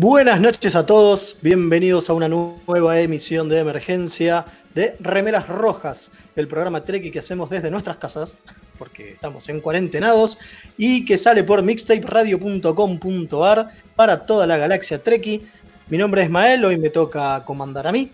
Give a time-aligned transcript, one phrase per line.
[0.00, 6.48] Buenas noches a todos, bienvenidos a una nueva emisión de emergencia de Remeras Rojas, el
[6.48, 8.38] programa Treki que hacemos desde nuestras casas,
[8.78, 10.38] porque estamos en cuarentenados,
[10.78, 15.46] y que sale por mixtaperadio.com.ar para toda la galaxia Treki.
[15.90, 18.10] Mi nombre es Mael, hoy me toca comandar a mí.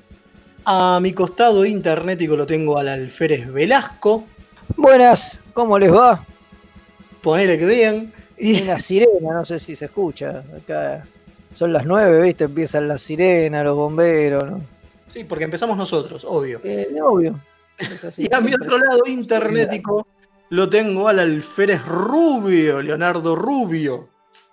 [0.64, 4.24] A mi costado internetico lo tengo al alférez Velasco,
[4.76, 6.26] Buenas, ¿cómo les va?
[7.22, 8.08] ponele que.
[8.38, 10.42] Y Y una sirena, no sé si se escucha.
[10.56, 11.04] Acá
[11.56, 12.44] son las nueve, ¿viste?
[12.44, 14.60] Empiezan las sirenas, los bomberos, ¿no?
[15.08, 16.60] sí, porque empezamos nosotros, obvio.
[16.64, 17.34] Eh, obvio.
[18.06, 18.24] Así.
[18.30, 20.06] Y a mi otro lado internetico
[20.50, 24.08] lo tengo al alférez Rubio, Leonardo Rubio.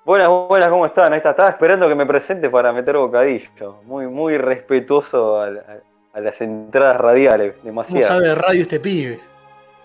[0.05, 1.13] Buenas, buenas, ¿cómo están?
[1.13, 1.31] Ahí está.
[1.31, 3.81] Estaba esperando que me presente para meter bocadillo.
[3.85, 5.79] Muy, muy respetuoso a, la-
[6.13, 7.53] a las entradas radiales.
[7.55, 8.07] ¿Cómo Demasiado.
[8.07, 9.19] sabe de radio este pibe?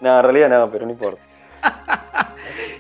[0.01, 1.21] No, en realidad no, pero no importa.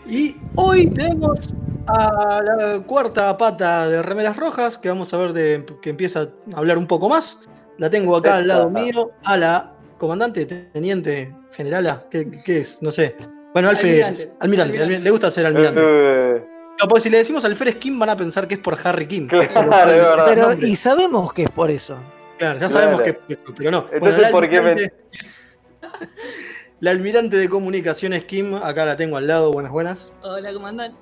[0.07, 1.53] Y hoy tenemos
[1.89, 6.23] a la cuarta pata de Remeras Rojas, que vamos a ver de, que empieza
[6.55, 7.41] a hablar un poco más.
[7.79, 12.83] La tengo acá al lado mío, a la comandante, teniente, generala, ¿qué, qué es?
[12.83, 13.17] No sé.
[13.53, 14.37] Bueno, alférez, Almirante.
[14.41, 14.97] almirante, Almirante.
[14.99, 15.81] almi- le gusta ser almirante.
[15.85, 16.45] Eh,
[16.81, 19.27] No, porque si le decimos alférez Kim van a pensar que es por Harry Kim.
[19.29, 20.25] Claro, Por- por.
[20.27, 21.97] Pero, y sabemos que es por eso.
[22.39, 23.19] Claro, ya sabemos Claro.
[23.27, 23.87] que es eso, pero no.
[23.93, 24.93] Entonces, ¿por qué me-
[26.81, 30.13] La almirante de comunicaciones Kim, acá la tengo al lado, buenas, buenas.
[30.23, 30.97] Hola, comandante.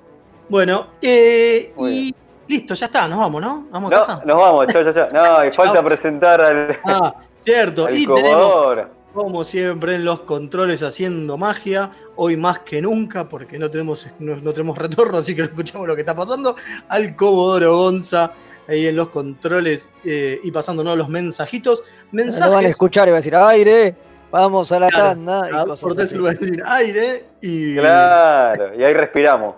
[0.49, 2.13] Bueno, eh, y
[2.47, 3.67] listo, ya está, nos vamos, ¿no?
[3.71, 4.21] Vamos a casa.
[4.25, 5.07] nos vamos, chao, chao, chao.
[5.11, 7.85] No, y falta presentar al, Ah, cierto.
[7.87, 8.77] al y tenemos,
[9.13, 11.91] como siempre, en los controles haciendo magia.
[12.15, 15.87] Hoy más que nunca, porque no tenemos, no, no tenemos retorno, así que no escuchamos
[15.87, 16.55] lo que está pasando.
[16.87, 18.31] Al Comodoro Gonza,
[18.67, 21.79] ahí en los controles eh, y pasándonos los mensajitos.
[21.81, 22.69] Lo van a Mensajes.
[22.71, 23.95] escuchar y va a decir, aire,
[24.31, 25.47] vamos a la Claro, tanda.
[25.49, 26.17] Y cosas así.
[26.17, 27.75] va a decir aire y.
[27.75, 29.55] Claro, y ahí respiramos.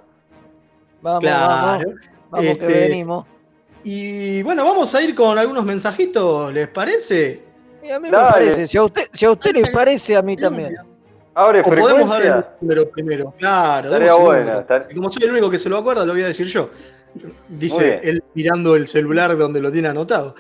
[1.02, 1.90] Vamos, Claro.
[1.90, 1.96] vamos,
[2.30, 3.26] vamos Este, que venimos.
[3.84, 7.44] Y bueno, vamos a ir con algunos mensajitos, ¿les parece?
[7.82, 10.36] Y a mí me parece, si a usted, si a usted le parece, a mí
[10.36, 10.76] también.
[11.34, 13.34] Abre O podemos dar el número primero.
[13.40, 16.28] Claro, Estaría estar- Y como soy el único que se lo acuerda, lo voy a
[16.28, 16.70] decir yo.
[17.48, 20.36] Dice él mirando el celular donde lo tiene anotado.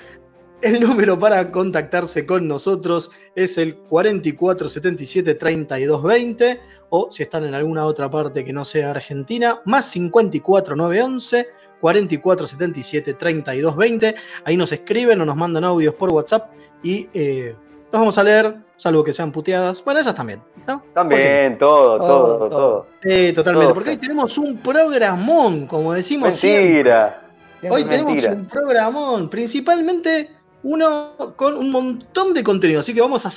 [0.61, 6.59] El número para contactarse con nosotros es el 4477 3220
[6.89, 11.47] o si están en alguna otra parte que no sea Argentina, más 54911
[11.79, 14.15] 4477 3220.
[14.43, 16.51] Ahí nos escriben o nos mandan audios por WhatsApp
[16.83, 17.55] y eh,
[17.91, 19.81] los vamos a leer, salvo que sean puteadas.
[19.85, 20.41] Bueno, esas también.
[20.67, 20.83] ¿no?
[20.93, 22.87] También, todo, Todo, todo, todo.
[23.01, 23.43] totalmente.
[23.43, 26.91] Todo Porque hoy tenemos un programón, como decimos siempre.
[26.91, 27.21] Mentira.
[27.69, 32.79] Hoy tenemos un programón, principalmente uno con un montón de contenido.
[32.79, 33.31] Así que vamos a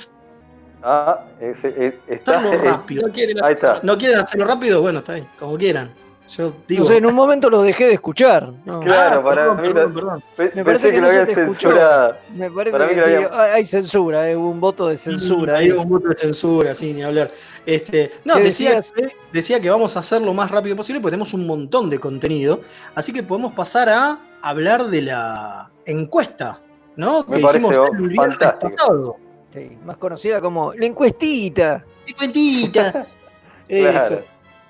[0.85, 2.39] Ah, ese- es- está.
[2.39, 3.07] hacerlo rápido.
[3.07, 3.79] No quiere la- Ahí está.
[3.83, 4.81] ¿No quieren hacerlo rápido?
[4.81, 5.91] Bueno, está bien, como quieran.
[6.37, 6.83] Yo digo.
[6.83, 8.51] No sé, en un momento lo dejé de escuchar.
[8.65, 8.79] no.
[8.81, 10.23] Claro, Ah, para perdón, mí perdón, lo- perdón.
[10.37, 11.69] Pe- Me parece que, que lo no se había te escuchó.
[11.69, 12.17] censurado.
[12.33, 15.57] Me parece que que sí, hay censura, hay un voto de censura.
[15.57, 15.71] Hay ahí.
[15.71, 17.29] un voto de censura, sí, ni hablar.
[17.65, 21.11] Este, no, ¿Qué decía que, decía que vamos a hacerlo lo más rápido posible porque
[21.11, 22.61] tenemos un montón de contenido.
[22.95, 26.59] Así que podemos pasar a hablar de la encuesta,
[26.95, 27.25] ¿no?
[27.27, 29.17] Me que hicimos el pasado.
[29.51, 31.83] Sí, más conocida como la encuestita.
[32.05, 33.07] ¡Qué cuentita!
[33.65, 33.99] Claro.
[33.99, 34.21] Eso.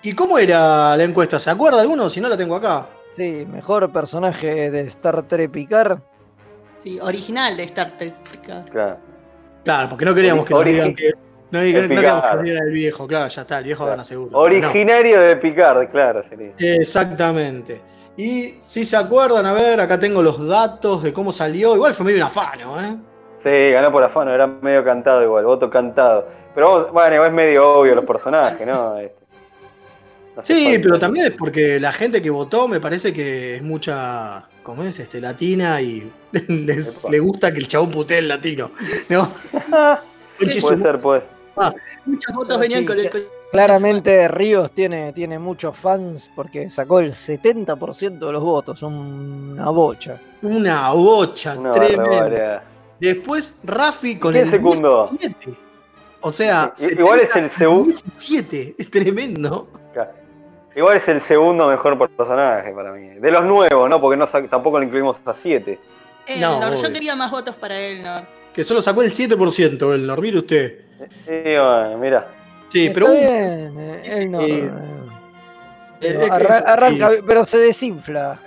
[0.04, 1.40] ¿Y cómo era la encuesta?
[1.40, 2.08] ¿Se acuerda alguno?
[2.10, 2.88] Si no la tengo acá.
[3.12, 6.00] Sí, mejor personaje de Star Trek Picard.
[6.80, 8.14] Sí, original de Star Trek.
[8.44, 8.98] Claro.
[9.64, 11.12] Claro, porque no queríamos que nos digan que.
[11.52, 12.44] No, queríamos que Picard.
[12.44, 14.32] digan el viejo, claro, ya está, el viejo gana seguro.
[14.32, 14.38] No.
[14.40, 16.52] Originario de Picard, claro, sería.
[16.58, 17.82] Exactamente.
[18.16, 21.76] Y si se acuerdan, a ver, acá tengo los datos de cómo salió.
[21.76, 22.96] Igual fue medio un afano, ¿eh?
[23.40, 26.28] Sí, ganó por afano, era medio cantado igual, voto cantado.
[26.54, 28.98] Pero vamos, bueno, es medio obvio los personajes, ¿no?
[30.34, 33.62] Este, no Sí, pero también es porque la gente que votó me parece que es
[33.62, 34.98] mucha, ¿cómo es?
[35.00, 36.12] Este, latina y
[36.48, 38.72] les, le gusta que el chabón putee el latino,
[39.10, 39.30] ¿no?
[40.40, 41.24] Puede ser, puede.
[42.06, 43.10] Muchos votos Ah, venían sí, con el.
[43.54, 50.18] Claramente Ríos tiene, tiene muchos fans porque sacó el 70% de los votos, una bocha.
[50.42, 52.64] Una bocha Una tremenda.
[53.00, 55.08] Después Rafi con el secundó?
[55.08, 55.56] 17.
[56.22, 57.84] O sea, I- igual es el segundo.
[57.92, 59.68] 17, es tremendo.
[60.76, 63.08] Igual es el segundo mejor personaje para mí.
[63.20, 64.02] De los nuevos, ¿no?
[64.02, 65.78] Porque no tampoco lo incluimos a 7.
[66.40, 68.24] No, Elnor, yo quería más votos para Elnor.
[68.52, 70.80] Que solo sacó el 7% el mire usted.
[71.26, 72.28] Sí, bueno, mira.
[72.74, 74.72] Sí, Está pero bien, eh, él no- eh,
[76.02, 78.40] eh, arra- arranca, sí, pero se desinfla.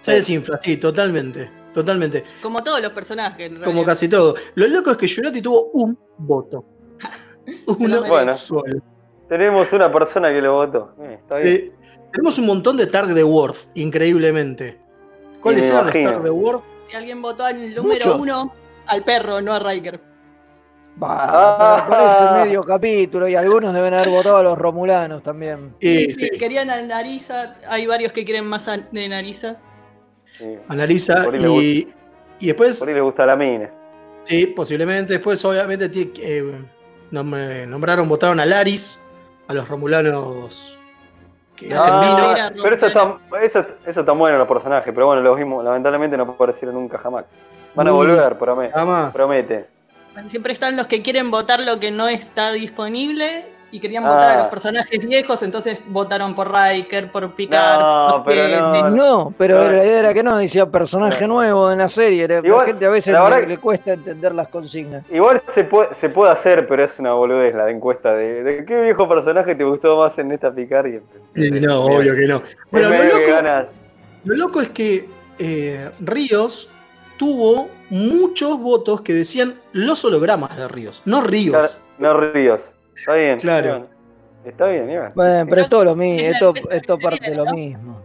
[0.00, 1.50] se desinfla, sí, totalmente.
[1.72, 2.22] Totalmente.
[2.42, 3.50] Como todos los personajes.
[3.50, 4.34] en Como casi todo.
[4.56, 6.64] Lo loco es que Jurati tuvo un voto.
[7.78, 8.34] Uno Bueno.
[8.34, 8.82] solo.
[9.28, 10.94] Tenemos una persona que lo votó.
[11.00, 11.54] Eh, está bien.
[11.54, 11.72] Eh,
[12.12, 14.78] tenemos un montón de Targ de Worf, increíblemente.
[15.40, 15.94] ¿Cuáles eran los.
[15.94, 16.62] Targ de Worf?
[16.90, 18.52] Si alguien votó al número uno,
[18.86, 20.09] al perro, no a Riker.
[20.96, 21.86] Bah, Ah.
[21.88, 25.72] pero parece medio capítulo y algunos deben haber votado a los romulanos también.
[25.80, 26.28] Sí, sí.
[26.38, 27.54] querían a Narisa.
[27.68, 29.56] Hay varios que quieren más a- de Narisa.
[30.36, 30.58] Sí.
[30.66, 31.94] Por ahí le y,
[32.40, 33.70] y después, Por ahí le gusta la mina.
[34.24, 35.86] sí, posiblemente, después obviamente
[36.22, 36.44] eh,
[37.10, 38.98] nom- nombraron, votaron a Laris,
[39.48, 40.76] a los romulanos
[41.56, 42.28] que hacen Ah, vino.
[42.32, 46.16] mira, pero eso está, eso, eso está bueno los personajes, pero bueno, los vimos, lamentablemente
[46.16, 47.24] no aparecieron nunca jamás.
[47.74, 48.72] Van a volver, promete.
[49.12, 49.66] Promete.
[50.28, 54.08] Siempre están los que quieren votar lo que no está disponible y querían Ah.
[54.08, 57.78] votar a los personajes viejos, entonces votaron por Riker, por Picard.
[57.80, 58.82] No, pero Kennedy.
[58.82, 58.90] no.
[58.90, 59.70] No, pero No.
[59.70, 61.34] la idea era que no, decía personaje No.
[61.34, 62.26] nuevo en la serie.
[62.26, 65.04] La, Igual, gente a veces la verdad le, le cuesta entender las consignas.
[65.08, 68.64] Igual se puede, se puede hacer, pero es una boludez la de encuesta de, de
[68.64, 72.42] qué viejo personaje te gustó más en esta picar y Eh, no, obvio que no.
[72.72, 73.58] Bueno, loco,
[74.24, 75.08] lo loco es que
[75.38, 76.68] eh, Ríos
[77.20, 81.78] tuvo muchos votos que decían los hologramas de Ríos, no Ríos.
[81.98, 82.62] No ríos.
[82.96, 83.38] Está bien.
[83.38, 83.86] Claro.
[84.42, 84.88] está bien.
[84.88, 85.12] Está bien.
[85.14, 88.00] Bueno, pero es todo lo mismo, esto, esto parte de lo mismo.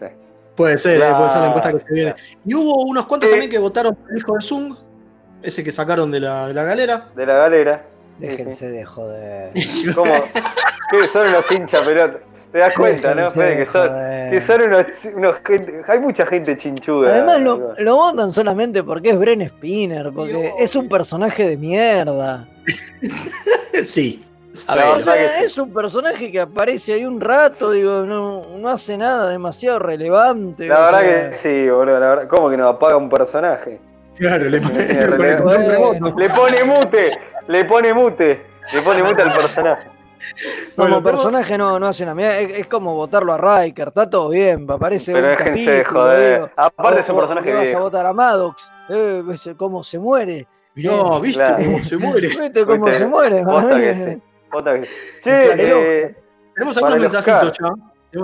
[0.00, 0.06] Sí.
[0.54, 2.14] Puede ser, eh, puede ser la encuesta que se Claro, viene.
[2.46, 3.32] Y hubo unos cuantos Eh.
[3.32, 4.74] también que votaron por el hijo de Zung,
[5.42, 7.08] ese que sacaron de la, de la galera.
[7.14, 7.84] De la galera.
[8.20, 9.52] Sí, Déjense de joder.
[9.94, 10.14] ¿Cómo?
[10.90, 12.20] ¿Qué son unos hinchas pelota?
[12.56, 13.58] Te das cuenta, ¿no, Fede?
[13.58, 13.90] Que son,
[14.30, 17.10] que son unos, unos gente, hay mucha gente chinchuda.
[17.10, 20.52] Además lo, lo votan solamente porque es Bren Spinner, porque Dios.
[20.58, 22.48] es un personaje de mierda.
[23.82, 24.24] sí.
[24.52, 29.28] O sea, es un personaje que aparece ahí un rato, digo, no, no hace nada
[29.28, 30.66] demasiado relevante.
[30.66, 32.00] La verdad sea, que sí, boludo.
[32.00, 33.78] La verdad, ¿Cómo que nos apaga un personaje?
[34.16, 36.18] Claro, le pone, le remoto.
[36.18, 38.40] Le pone mute, le pone mute,
[38.72, 39.95] le pone mute al personaje.
[40.34, 43.88] Como Bueno, tengo- personaje no, no hace una mierda, es, es como votarlo a Riker,
[43.88, 46.34] está todo bien, aparece Pero un de capítulo, joder.
[46.34, 46.50] digo.
[46.56, 51.18] Aparte es un personaje vas a votar a Maddox, eh, ves cómo se muere, Mirá,
[51.20, 51.64] ¿viste Claro.
[51.64, 52.28] cómo se muere?
[52.28, 54.22] viste cómo Viste, se muere, mí, que eh, sí.
[54.52, 54.88] Otra que-
[55.22, 55.52] Che,
[56.04, 56.16] eh,
[56.54, 57.68] Tenemos algunos mensajitos ya.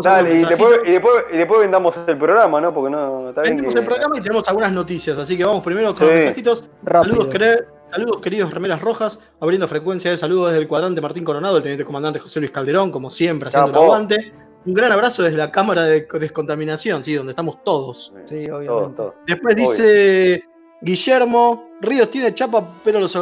[0.00, 2.72] Dale, y después, y, después, y después vendamos el programa, ¿no?
[2.72, 3.56] Porque no está bien.
[3.56, 6.64] Vendimos que- el programa y tenemos algunas noticias, así que vamos primero con los mensajitos.
[6.82, 7.30] rápido.
[7.30, 11.62] Saludos, saludos, queridos remeras rojas, abriendo frecuencia de saludos desde el cuadrante Martín Coronado, el
[11.62, 13.82] teniente comandante José Luis Calderón, como siempre, haciendo Capo.
[13.84, 14.32] aguante.
[14.64, 18.14] Un gran abrazo desde la cámara de descontaminación, sí, donde estamos todos.
[18.26, 18.94] Sí, obviamente.
[18.96, 19.14] todo.
[19.26, 19.66] Después Obvio.
[19.68, 20.44] dice
[20.80, 23.18] Guillermo, Ríos tiene chapa, pero los,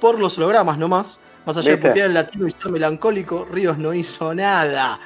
[0.00, 1.20] por los hologramas nomás.
[1.46, 1.82] Más allá ¿Viste?
[1.88, 4.98] de putear el latino y ser melancólico, Ríos no hizo nada.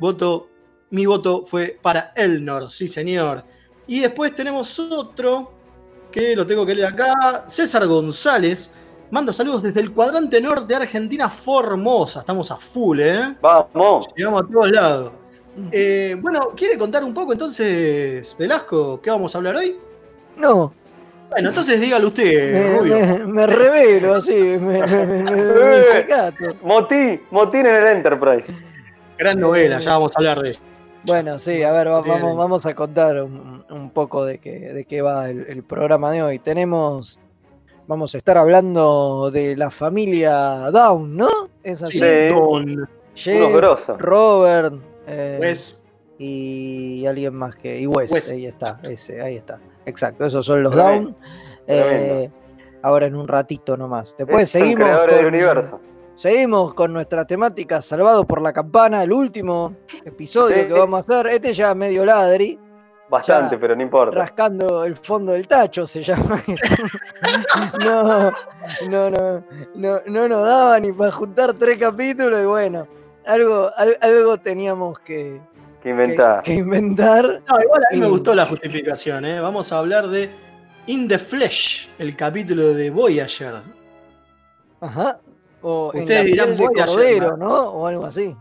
[0.00, 0.48] Voto,
[0.90, 3.44] mi voto fue para Elnor, sí señor.
[3.86, 5.52] Y después tenemos otro
[6.10, 7.44] que lo tengo que leer acá.
[7.46, 8.72] César González
[9.10, 12.20] manda saludos desde el cuadrante norte de Argentina, Formosa.
[12.20, 13.36] Estamos a full, ¿eh?
[13.40, 14.06] Vamos.
[14.16, 15.12] Llegamos a todos lados.
[15.72, 19.76] Eh, bueno, ¿quiere contar un poco entonces, Velasco, qué vamos a hablar hoy?
[20.36, 20.72] No,
[21.28, 22.94] Bueno, entonces dígalo usted, me, Rubio.
[22.98, 26.54] me, me revelo así, me, me, me, me- me Eh.
[26.62, 28.52] Motín, motín en el Enterprise.
[29.20, 30.62] Gran novela, ya vamos a hablar de eso.
[31.04, 35.02] Bueno, sí, a ver, vamos, vamos a contar un, un poco de qué, de qué
[35.02, 36.38] va el, el programa de hoy.
[36.38, 37.18] Tenemos,
[37.86, 41.28] vamos a estar hablando de la familia Down, ¿no?
[41.62, 42.00] Es así.
[42.00, 42.30] Sí.
[42.34, 43.98] Con.
[43.98, 44.74] Robert
[45.06, 45.82] eh, Pues,
[46.18, 47.78] y alguien más que.
[47.80, 48.32] Y Wes, Wes.
[48.32, 49.58] ahí está, ese, ahí está.
[49.86, 51.14] Exacto, esos son los down.
[51.66, 52.30] Eh,
[52.82, 54.14] ahora en un ratito nomás.
[54.18, 54.84] Después Son seguimos.
[54.84, 55.80] creadores del con- universo.
[56.24, 59.74] Seguimos con nuestra temática Salvado por la Campana, el último
[60.04, 60.66] episodio Sí.
[60.66, 61.28] que vamos a hacer.
[61.28, 62.58] Este ya medio ladri,
[63.08, 64.18] Bastante, Ya, pero no importa.
[64.18, 66.42] rascando el fondo del tacho se llama.
[67.82, 68.30] no,
[68.90, 72.86] no, no, no, no nos daba ni para juntar tres capítulos y bueno,
[73.26, 75.40] algo, al- algo teníamos que,
[75.82, 76.42] Que inventar.
[76.42, 77.40] que inventar.
[77.48, 79.40] no, igual a mí me gustó la justificación, ¿eh?
[79.40, 80.28] Vamos a hablar de
[80.86, 83.54] In the Flesh, el capítulo de Voyager.
[84.82, 85.18] Ajá.
[85.62, 87.46] O en Ustedes la dirán piel de Voyager, cordero, ¿no?
[87.48, 87.60] ¿no?
[87.70, 88.36] O algo así.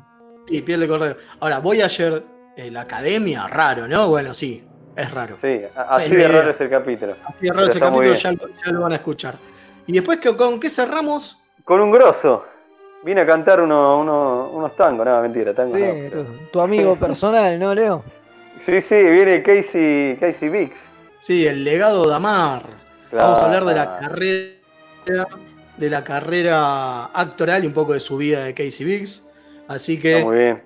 [0.47, 1.15] Y piel de cordero.
[1.39, 2.23] Ahora, Voyager,
[2.55, 4.07] eh, la academia, raro, ¿no?
[4.07, 4.63] Bueno, sí,
[4.95, 5.37] es raro.
[5.41, 7.15] Sí, así Es de raro es el capítulo.
[7.25, 9.35] Así de raro está muy capítulo, ya, lo- ya lo van a escuchar.
[9.87, 11.37] Y después, ¿con qué cerramos?
[11.63, 12.45] Con un grosso.
[13.03, 16.23] Vine a cantar uno, uno- unos tangos, no, mentira, tangos Sí, no.
[16.23, 18.03] tu, tu amigo personal, ¿no, Leo?
[18.65, 20.77] Sí, sí, viene Casey, Casey Biggs.
[21.19, 22.63] Sí, el legado de Amar.
[23.11, 25.27] Vamos a hablar de la carrera,
[25.79, 29.27] de la carrera actoral y un poco de su vida de Casey Biggs.
[29.67, 30.63] Así Está que muy bien.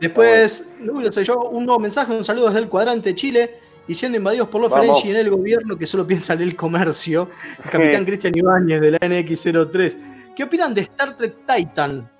[0.00, 3.58] después, no sé yo, un nuevo mensaje, un saludo desde el cuadrante Chile.
[3.86, 4.72] Y siendo invadidos por los.
[4.72, 7.28] Ferengi en el gobierno que solo piensa en el comercio,
[7.62, 8.04] el capitán.
[8.06, 9.98] Cristian Ibáñez de la NX03.
[10.34, 12.10] ¿Qué opinan de Star Trek Titan?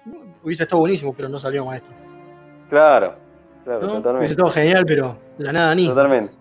[0.42, 1.94] Hubiese estado buenísimo, pero no salió maestro.
[2.68, 3.14] Claro,
[3.64, 3.86] claro, ¿no?
[3.86, 4.30] Hubiese totalmente.
[4.32, 5.86] estado genial, pero la nada ni.
[5.88, 6.34] Totalmente.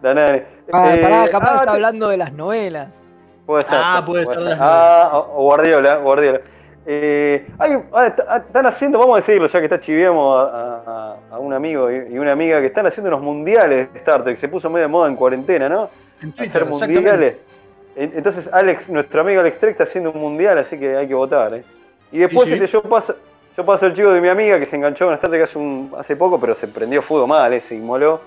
[0.00, 0.48] Da nada.
[0.72, 3.06] Ah, Eh, pará, capaz ah, está te- hablando de las novelas.
[3.50, 3.78] Puede ser.
[3.82, 6.40] Ah, puede ser de las Ah, o o Guardiola, Guardiola.
[6.86, 11.16] Eh, hay- ah, ah, están haciendo, vamos a decirlo, ya que está chiviamos a, a-
[11.34, 14.38] a un amigo y una amiga que están haciendo unos mundiales de Star Trek.
[14.38, 15.90] Se puso medio de moda en cuarentena, ¿no?
[16.22, 17.36] En Twitter, Hacer mundiales.
[17.96, 21.14] En- Entonces, Alex, nuestro amigo Alex Trek está haciendo un mundial, así que hay que
[21.14, 21.52] votar.
[21.54, 21.64] ¿eh?
[22.12, 22.64] Y después Sí, sí.
[22.64, 23.16] este, yo paso
[23.56, 25.92] yo paso el chivo de mi amiga que se enganchó con Star Trek hace, un-
[25.98, 28.20] hace poco, pero se prendió fuego mal, eh, se inmoló.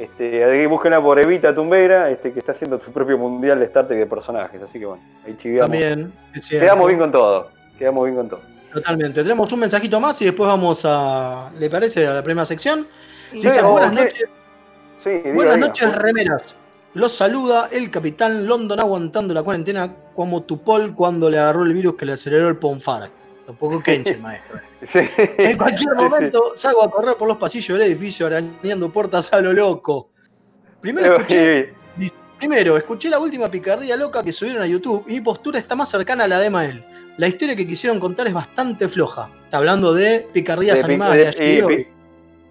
[0.00, 3.86] Este, ahí búsquenla por Evita Tumbeira, este, que está haciendo su propio mundial de Star
[3.86, 4.62] Trek de personajes.
[4.62, 5.70] Así que bueno, ahí chiviamos.
[5.70, 6.12] También.
[6.48, 7.50] Quedamos bien con todo.
[7.78, 8.40] Quedamos bien con todo.
[8.72, 9.22] Totalmente.
[9.22, 11.50] Tenemos un mensajito más y después vamos a.
[11.58, 12.06] ¿Le parece?
[12.06, 12.86] A la primera sección.
[13.30, 14.24] Dice, buenas noches,
[15.04, 15.66] Sí, diga, buenas diga.
[15.66, 16.60] noches, remeras.
[16.94, 21.96] Los saluda el capitán London aguantando la cuarentena como Tupol cuando le agarró el virus
[21.96, 23.10] que le aceleró el Ponfar.
[23.50, 24.58] Tampoco Kenche, el maestro.
[24.86, 25.00] Sí.
[25.18, 29.52] En cualquier momento salgo a correr por los pasillos del edificio arañando puertas a lo
[29.52, 30.08] loco.
[30.80, 31.74] Primero escuché,
[32.38, 35.88] primero, escuché la última picardía loca que subieron a YouTube y mi postura está más
[35.90, 36.84] cercana a la de Mael.
[37.18, 39.28] La historia que quisieron contar es bastante floja.
[39.44, 41.86] Está hablando de picardías De animadas de- de y-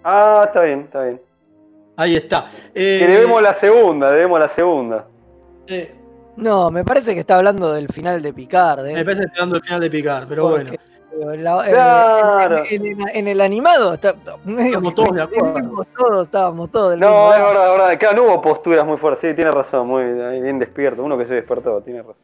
[0.04, 1.20] Ah, está bien, está bien.
[1.96, 2.50] Ahí está.
[2.74, 5.06] Eh, Que debemos la segunda, debemos la segunda.
[5.66, 5.92] eh,
[6.36, 8.86] No, me parece que está hablando del final de Picard.
[8.86, 8.94] ¿eh?
[8.94, 10.78] me parece que está dando el final de picar, pero Porque,
[11.12, 11.32] bueno.
[11.34, 12.62] eh, la- eh, Claro.
[12.70, 15.84] en, en- en el animado está, medio Estamos que todos de acuerdo.
[15.96, 17.90] Todos estábamos todos del mismo No, es verdad, es verdad.
[17.90, 19.28] Acá no hubo posturas muy fuertes.
[19.28, 20.04] Sí, tiene razón, muy
[20.40, 21.02] bien despierto.
[21.02, 22.14] Uno que se despertó, tiene razón.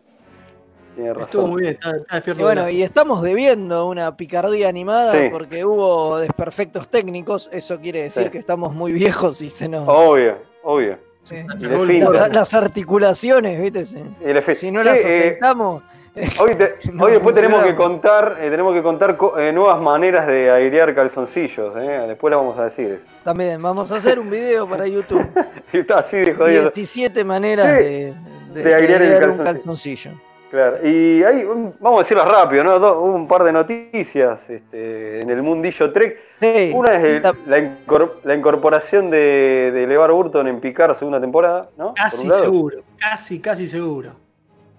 [0.95, 1.25] Tiene razón.
[1.27, 2.41] Estuvo muy bien, está, está despierto.
[2.41, 5.29] Y bueno, de la- y estamos debiendo una picardía animada Sí.
[5.31, 7.51] porque hubo desperfectos técnicos.
[7.53, 8.31] Eso quiere decir Sí.
[8.31, 9.87] que estamos muy viejos y se nos.
[9.87, 10.97] Obvio, obvio.
[11.27, 12.29] Sí.
[12.31, 13.87] Las- articulaciones, ¿viste?
[13.87, 14.03] Sí.
[14.57, 15.83] Si no Sí, las eh, asentamos.
[16.41, 19.81] hoy, te- no hoy después tenemos que contar, eh, tenemos que contar co- eh, nuevas
[19.81, 21.75] maneras de airear calzoncillos.
[21.77, 22.05] eh.
[22.09, 22.91] Después las vamos a decir.
[22.93, 23.05] eso.
[23.25, 25.27] También vamos a hacer un video para YouTube.
[25.73, 26.63] Está así de jodido.
[26.63, 28.15] 17 maneras Sí, de,
[28.55, 30.13] de, de airear el airear un calzoncillo.
[30.13, 30.36] calzoncillo.
[30.57, 30.79] Claro.
[30.89, 31.45] Y hay,
[31.81, 32.79] vamos a decirlas rápido, ¿no?
[32.79, 36.19] Do- hubo un par de noticias este, en el mundillo Trek.
[36.41, 40.97] Sí, Una es el- la- la, incor- la incorporación de, de LeVar Burton en Picard
[40.97, 44.13] segunda temporada, Casi seguro, casi, casi seguro.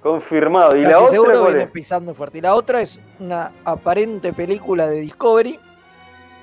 [0.02, 0.76] Confirmado.
[0.76, 1.70] Y casi la otra, seguro ¿cuál viene es?
[1.70, 2.38] pisando fuerte.
[2.40, 5.60] Y la otra es una aparente película de Discovery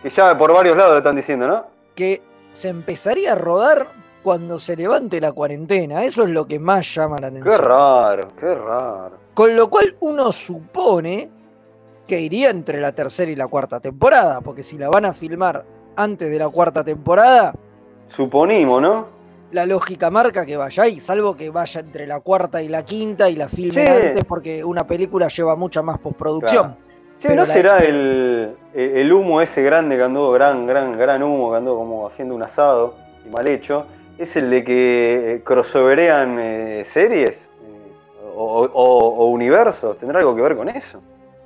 [0.02, 1.66] que ya por varios lados lo están diciendo, ¿no?
[1.96, 2.20] que
[2.52, 3.88] se empezaría a rodar
[4.24, 6.02] cuando se levante la cuarentena.
[6.02, 7.62] Eso es lo que más llama la Qué atención.
[7.62, 9.18] raro, qué raro.
[9.34, 11.30] Con lo cual uno supone
[12.06, 15.64] que iría entre la tercera y la cuarta temporada, porque si la van a filmar
[15.96, 17.54] antes de la cuarta temporada,
[18.08, 19.06] Suponimos, ¿no?
[19.52, 23.30] la lógica marca que vaya ahí, salvo que vaya entre la cuarta y la quinta
[23.30, 23.92] y la filmen Sí.
[24.08, 26.76] antes, porque una película lleva mucha más postproducción.
[27.22, 31.50] Pero ¿no la- será el, el humo ese grande que anduvo, gran, gran, gran humo
[31.52, 33.86] que anduvo como haciendo un asado y mal hecho?
[34.18, 37.30] ¿Es el de que crossoverean eh, series?
[37.32, 39.98] Eh, o, o- o universos?
[39.98, 41.00] ¿Tendrá algo que ver con eso?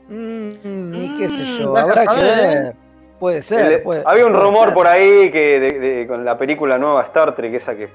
[0.09, 2.47] Mm, y qué sé Mm, yo, a habrá que ¿eh?
[2.47, 2.75] ver.
[3.19, 3.73] Puede ser.
[3.73, 4.75] El- puede- había un puede rumor ser.
[4.75, 7.89] por ahí que de- de- con la película nueva Star Trek, esa que,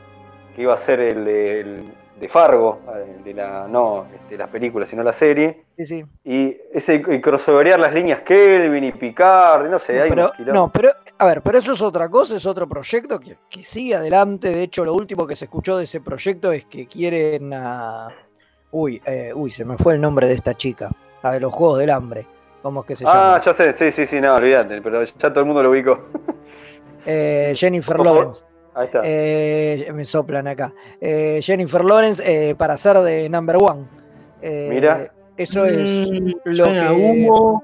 [0.56, 1.84] que iba a ser el, de- el-
[2.20, 5.66] de Fargo, eh, de la, no este, las películas, sino la serie.
[5.78, 6.06] Sí, sí.
[6.24, 10.90] Y ese y crossoverear las líneas Kelvin y Picard, no sé, hay pero, no, pero,
[11.18, 14.50] a ver, pero eso es otra cosa, es otro proyecto que, que sigue adelante.
[14.50, 18.10] De hecho, lo último que se escuchó de ese proyecto es que quieren a.
[18.72, 20.90] Uy, eh, uy, se me fue el nombre de esta chica,
[21.22, 22.26] la de los Juegos del Hambre.
[22.62, 23.44] ¿Cómo es que se Ah, llama?
[23.46, 26.00] ya sé, sí, sí, sí, no, olvídate, pero ya todo el mundo lo ubicó.
[27.06, 28.00] Eh, Jennifer.
[28.00, 28.46] Lawrence.
[28.76, 29.02] Ahí está.
[29.04, 30.74] Eh, me soplan acá.
[31.00, 33.86] Eh, Jennifer Lawrence eh, para ser de Number One.
[34.42, 35.12] Eh, Mira.
[35.38, 37.64] Eso es Mm, lo que- humo.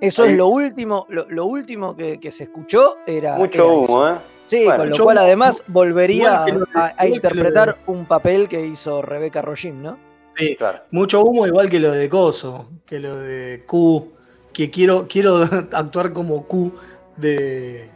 [0.00, 0.32] Eso Ahí.
[0.32, 3.36] es lo último, lo, lo último que, que se escuchó era.
[3.36, 3.92] Mucho era eso.
[3.92, 4.14] humo, ¿eh?
[4.46, 5.24] Sí, Bueno, con lo cual humo.
[5.26, 9.98] además volvería lo a, lo interpretar un papel que hizo Rebeca Rogin, ¿no?
[10.36, 10.80] Sí, Claro.
[10.90, 14.12] mucho humo igual que lo de Coso, que lo de Q,
[14.52, 15.36] que quiero, quiero
[15.72, 16.72] actuar como Q
[17.16, 17.88] de...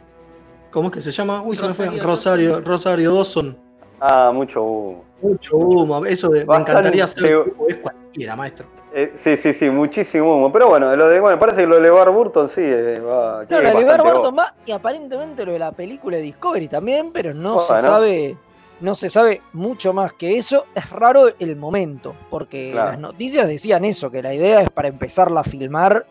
[0.71, 1.41] ¿Cómo es que se llama?
[1.43, 1.85] Uy, se me fue.
[1.85, 3.57] Rosario Rosario, Rosario Dawson.
[3.99, 5.05] Ah, mucho humo.
[5.21, 6.05] Mucho humo.
[6.05, 8.67] Eso de, me encantaría hacer es cualquiera, maestro.
[8.93, 10.51] Eh, sí, sí, sí, muchísimo humo.
[10.51, 13.45] Pero bueno, lo de, bueno, parece que lo de LeVar Burton sí eh, va.
[13.49, 14.33] No, la de Barton voz.
[14.33, 18.35] más y aparentemente lo de la película de Discovery también, pero no se sabe,
[18.79, 20.65] no se sabe mucho más que eso.
[20.73, 22.91] Es raro el momento, porque Claro.
[22.91, 26.05] las noticias decían eso, que la idea es para empezarla a filmar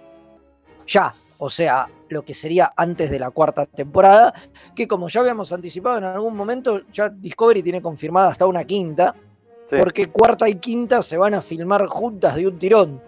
[0.87, 4.32] ya, o sea, lo que sería antes de la cuarta temporada,
[4.75, 9.14] que como ya habíamos anticipado en algún momento, ya Discovery tiene confirmada hasta una quinta,
[9.68, 13.00] Sí, porque cuarta y quinta se van a filmar juntas de un tirón.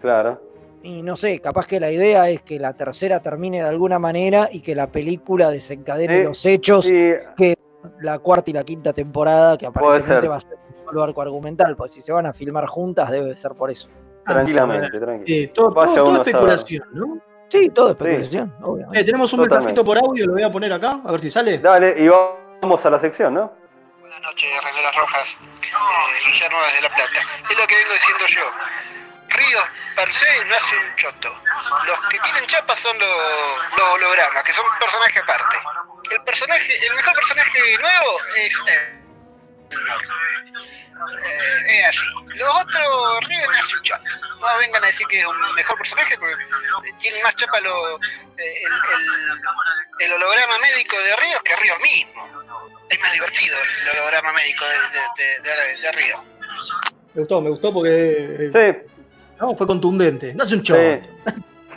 [0.00, 0.40] claro.
[0.84, 4.48] Y no sé, capaz que la idea es que la tercera termine de alguna manera
[4.50, 7.12] y que la película desencadene Sí, los hechos, Sí,
[8.00, 10.30] la cuarta y la quinta temporada, que aparentemente ser.
[10.30, 13.36] va a ser un solo arco argumental, pues si se van a filmar juntas debe
[13.36, 13.88] ser por eso.
[14.26, 15.24] tranquilamente, tranquilo.
[15.26, 17.18] Sí, todo, todo- especulación, ¿no?
[17.52, 19.00] Sí, todo especulación, obviamente.
[19.00, 19.74] Eh, tenemos un Totalmente.
[19.76, 21.58] mensajito por audio, lo voy a poner acá, a ver si sale.
[21.58, 23.52] Dale, y vamos a la sección, ¿no?
[24.00, 25.36] Buenas noches, Remeras Rojas.
[25.60, 27.20] Eh, Guillermo desde La Plata.
[27.50, 28.44] Es lo que vengo diciendo yo.
[29.28, 29.64] Ríos
[29.96, 31.28] per se no hace un choto.
[31.84, 33.08] Los que tienen chapa son los,
[33.76, 35.56] los hologramas, que son personajes aparte.
[36.10, 39.01] El personaje, el mejor personaje nuevo es Elnor.
[39.72, 42.06] Eh, es así.
[42.36, 44.04] Los otros Ríos no hace un choto.
[44.40, 47.96] No vengan a decir que es un mejor personaje porque eh, tienen más chapa lo-
[47.96, 48.00] eh,
[48.38, 52.46] el, el- el holograma médico de Ríos que Ríos mismo
[52.88, 53.56] es más divertido
[53.92, 56.24] el holograma médico de, de, de, de- de Río.
[57.14, 58.90] Me gustó, me gustó porque Sí,
[59.40, 60.34] no, fue contundente.
[60.34, 60.76] No hace un show.
[60.76, 61.32] sí.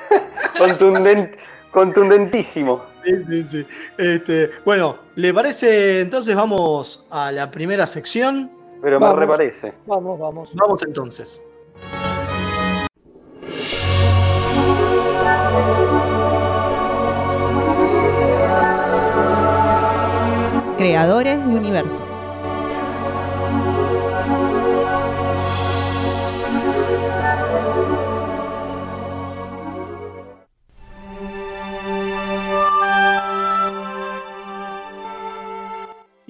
[0.58, 1.36] Contundent,
[1.75, 2.81] contundentísimo.
[3.03, 3.65] Sí, sí, sí.
[3.97, 5.99] Este, bueno, ¿le parece?
[5.99, 8.49] Entonces vamos a la primera sección.
[8.81, 9.73] Pero me reparece.
[9.85, 10.51] Vamos, vamos.
[10.55, 11.43] Vamos entonces.
[20.77, 22.14] Creadores de universos.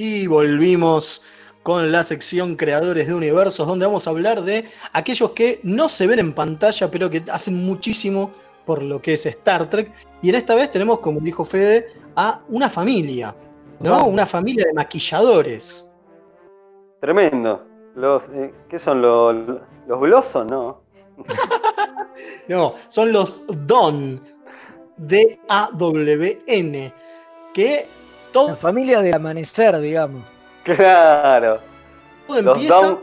[0.06, 1.24] Y volvimos
[1.64, 6.06] con la sección Creadores de Universos, donde vamos a hablar de aquellos que no se
[6.06, 8.30] ven en pantalla, pero que hacen muchísimo
[8.68, 9.92] por lo que es Star Trek.
[10.22, 13.36] Y en esta vez tenemos, como dijo Fede, a una familia,
[13.80, 14.06] ¿no?
[14.06, 15.90] Una familia de maquilladores.
[17.02, 17.66] Tremendo.
[17.96, 19.36] Los, eh, ¿Qué son los,
[19.88, 20.48] los Blossom?
[20.48, 20.82] No.
[22.48, 24.22] No, son los Don,
[24.98, 26.94] D-A-W-N,
[27.56, 27.88] que
[28.36, 30.24] La todo, familia del amanecer, digamos.
[30.64, 31.60] Claro.
[32.28, 32.82] todo Los empieza...
[32.82, 33.00] Down.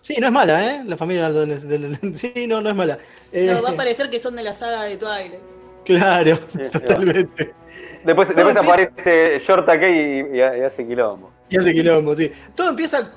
[0.00, 0.82] Sí, no es mala, ¿eh?
[0.86, 1.68] La familia del...
[1.68, 2.98] del- sí, no, no es mala.
[3.32, 5.34] Eh, No, va a parecer que son de la saga de Twilight.
[5.84, 7.54] Claro, Sí, totalmente.
[8.04, 11.30] Después, Todo después empieza- aparece Short y, y- y hace quilombo.
[11.48, 12.30] Y hace quilombo, sí.
[12.54, 13.10] Todo empieza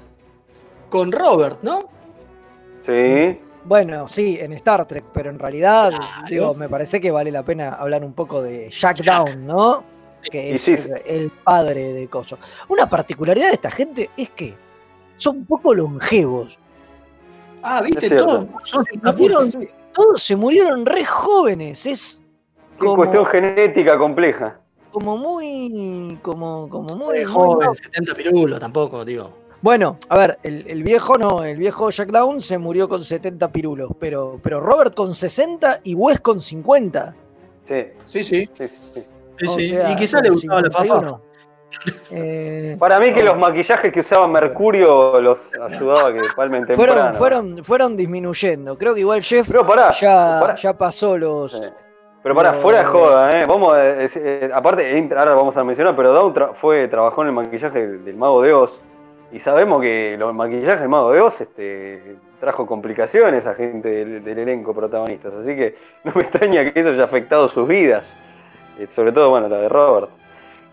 [0.89, 1.88] con Robert, ¿no?
[2.86, 3.39] Sí.
[3.65, 6.27] Bueno, sí, en Star Trek, pero en realidad, Claro.
[6.29, 9.84] digo, me parece que vale la pena hablar un poco de Jack Down, ¿no?
[10.32, 12.38] Que es sí, el- el padre de Coso.
[12.67, 14.55] Una particularidad de esta gente es que
[15.17, 16.58] son un poco longevos.
[17.62, 19.69] Ah, viste, todos son Murieron- sí.
[19.93, 21.86] Todos se murieron re jóvenes.
[21.86, 22.21] Es
[22.79, 24.60] Qué como, cuestión genética compleja.
[24.91, 26.17] como muy.
[26.21, 27.05] Como, como muy.
[27.08, 27.75] Muy muy joven, loco.
[27.75, 29.32] 70 pirulos tampoco, digo.
[29.62, 33.51] Bueno, a ver, el, el viejo no, el viejo Jack Down se murió con 70
[33.51, 37.13] pirulos, pero, pero Robert con 60 y Wes con 50.
[37.67, 38.49] Sí, Sí, sí.
[38.58, 39.03] sí, sí.
[39.39, 39.69] Sí, O sí.
[39.69, 41.02] sea, y quizás le gustaba la 51.
[41.12, 41.23] fafa.
[42.12, 46.95] Eh, Para mí que los maquillajes que usaba Mercurio los ayudaba a que palmen fueron,
[46.95, 47.17] temprano.
[47.17, 48.78] fueron, fueron disminuyendo.
[48.78, 50.56] Creo que igual Jeff Pero pará, ya, pará.
[50.56, 51.52] ya pasó los.
[51.52, 51.62] Sí.
[52.23, 53.45] Pero para fuera de joda, ¿eh?
[53.47, 57.21] Vamos a decir- eh, aparte, entra- ahora vamos a mencionar, pero Down tra- fue, trabajó
[57.21, 58.82] en el maquillaje del, del Mago de Oz.
[59.32, 64.23] Y sabemos que los maquillajes del Mago de Oz este, trajo complicaciones a gente del,
[64.23, 65.34] del elenco protagonistas.
[65.34, 68.04] Así que no me extraña que eso haya afectado sus vidas.
[68.87, 70.09] Sobre todo, bueno, la de Robert.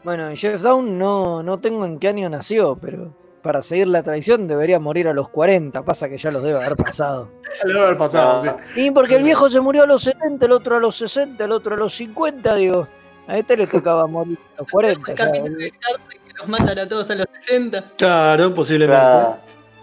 [0.04, 4.02] Bueno, y Jeff Down no, no tengo en qué año nació, pero para seguir la
[4.02, 5.82] tradición debería morir a los 40.
[5.84, 7.28] Pasa que ya los debe haber pasado.
[7.58, 8.56] Ya lo debe haber pasado, Ah.
[8.74, 8.86] sí.
[8.86, 11.52] Y porque el viejo se murió a los 70, el otro a los 60, el
[11.52, 12.86] otro a los 50, digo.
[13.28, 15.14] A este le tocaba morir a los 40.
[15.14, 17.84] ya, Capítulo de Star Trek que los matan a todos a los 60.
[17.96, 19.00] Claro, posiblemente.
[19.02, 19.36] Claro,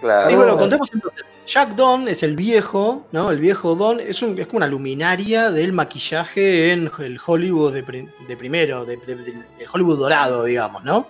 [0.03, 0.29] claro.
[0.31, 1.23] Y bueno, contemos entonces.
[1.47, 3.29] Jack Don es el viejo, ¿no?
[3.31, 7.83] El viejo Don es, un, es como una luminaria del maquillaje en el Hollywood de,
[7.83, 11.07] pri- de primero, de, de- del Hollywood dorado, digamos, ¿no?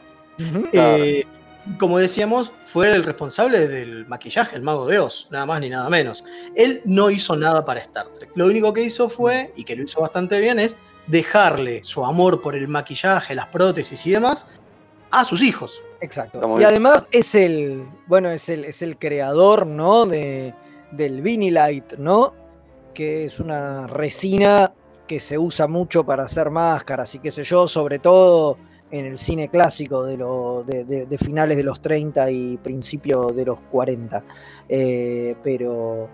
[0.71, 1.25] Eh,
[1.79, 5.89] como decíamos, fue el responsable del maquillaje, el mago de Oz, nada más ni nada
[5.89, 6.23] menos.
[6.55, 8.31] Él no hizo nada para Star Trek.
[8.35, 10.75] Lo único que hizo fue, y que lo hizo bastante bien, es
[11.07, 14.45] dejarle su amor por el maquillaje, las prótesis y demás
[15.19, 15.83] a sus hijos.
[16.01, 16.39] Exacto.
[16.43, 16.65] Y bien.
[16.69, 20.05] además es el, bueno, es el, es el creador, ¿no?
[20.05, 20.53] De,
[20.91, 22.33] del Vinylite, ¿no?
[22.93, 24.73] Que es una resina
[25.07, 28.57] que se usa mucho para hacer máscaras y qué sé yo, sobre todo
[28.91, 33.35] en el cine clásico de, lo- de, de- de finales de los 30 y principios
[33.35, 34.23] de los 40.
[34.69, 36.07] Eh, pero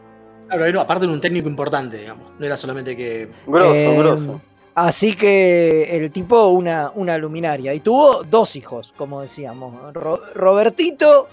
[0.47, 2.31] Claro, era aparte de un técnico importante, digamos.
[2.39, 3.29] No era solamente que.
[3.45, 4.41] Grosso, Eh, grosso.
[4.79, 7.73] Así que el tipo, una, una luminaria.
[7.73, 11.27] Y tuvo dos hijos, como decíamos: Ro- Robertito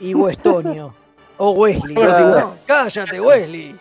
[0.00, 0.94] y Westonio.
[1.36, 1.94] o Wesley.
[2.64, 3.76] Cállate, Wesley.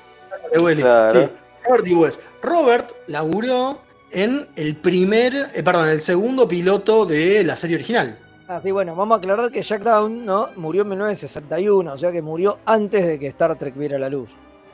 [0.51, 0.83] de Wesley.
[0.83, 1.11] Claro.
[1.21, 1.29] Sí,
[1.65, 2.19] Robert y Wes.
[2.41, 3.79] Robert laburó
[4.11, 8.19] en el primer, eh, perdón, el segundo piloto de la serie original.
[8.49, 10.49] Así bueno, vamos a aclarar que Jack Down ¿no?
[10.57, 14.29] murió en 1961, o sea que murió antes de que Star Trek viera la luz.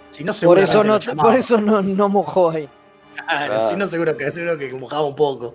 [0.09, 2.67] Si no, Por eso no, por eso no, no mojó ahí.
[3.27, 3.69] Claro, Claro.
[3.69, 5.53] si no, seguro que, seguro que mojaba un poco.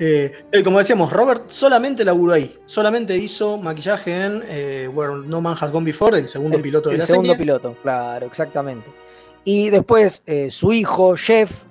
[0.00, 2.58] Eh, eh, como decíamos, Robert solamente laburó ahí.
[2.66, 6.88] Solamente hizo maquillaje en eh, Where No Man Has Gone Before, el segundo El, piloto
[6.88, 7.44] de el la segundo serie.
[7.44, 8.90] piloto, claro, exactamente.
[9.44, 11.64] Y después eh, su hijo, Jeff,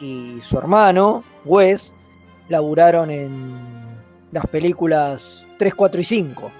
[0.00, 1.92] y su hermano, Wes,
[2.48, 3.58] laburaron en
[4.32, 6.50] las películas 3, 4 y 5.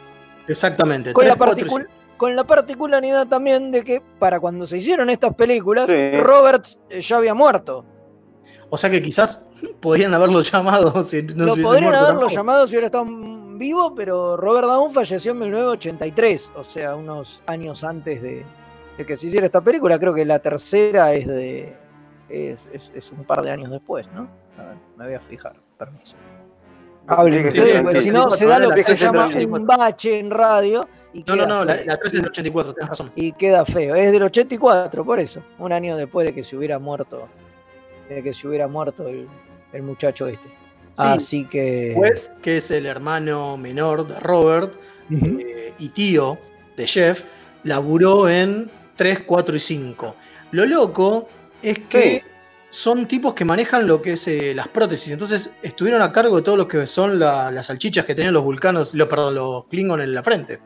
[0.49, 1.13] Exactamente.
[1.13, 4.77] Con la, tres, cuatro y particul- con la particularidad también de que para cuando se
[4.79, 6.11] hicieron estas películas, Sí.
[6.19, 7.87] Robert eh, ya había muerto.
[8.71, 9.43] O sea que quizás
[9.81, 12.29] podían haberlo llamado si no Lo podrían haberlo tampoco.
[12.31, 13.05] llamado si hubiera estado
[13.57, 18.45] vivo, pero Robert Down falleció en 1983, o sea, unos años antes de,
[18.97, 19.99] de que se hiciera esta película.
[19.99, 21.77] Creo que la tercera es de
[22.29, 24.29] es, es- es un par de años después, ¿no?
[24.57, 26.15] A ver, me voy a fijar, permiso.
[27.09, 29.67] Hablen Sí, ustedes, sí, si no se da lo que se llama un 84.
[29.67, 32.89] bache en radio y No, queda, no, no, la, la 3 es del 84, tienes
[32.89, 33.11] razón.
[33.17, 33.97] y queda feo.
[33.97, 35.43] Es del 84, por eso.
[35.59, 37.29] Un año después de que se hubiera muerto,
[38.15, 39.27] de que se hubiera muerto el,
[39.73, 40.49] el muchacho este.
[40.97, 41.95] Así que.
[41.97, 44.75] Wes, que es el hermano menor de Robert
[45.11, 46.37] eh, y tío
[46.77, 47.23] de Jeff,
[47.63, 50.15] laburó en 3, 4 y 5.
[50.51, 51.29] Lo loco
[51.63, 52.23] es que Sí.
[52.69, 55.13] son tipos que manejan lo que es eh, las prótesis.
[55.13, 58.43] Entonces estuvieron a cargo de todo lo que son la- las salchichas que tenían los
[58.43, 60.59] vulcanos, los, perdón, los Klingon en la frente.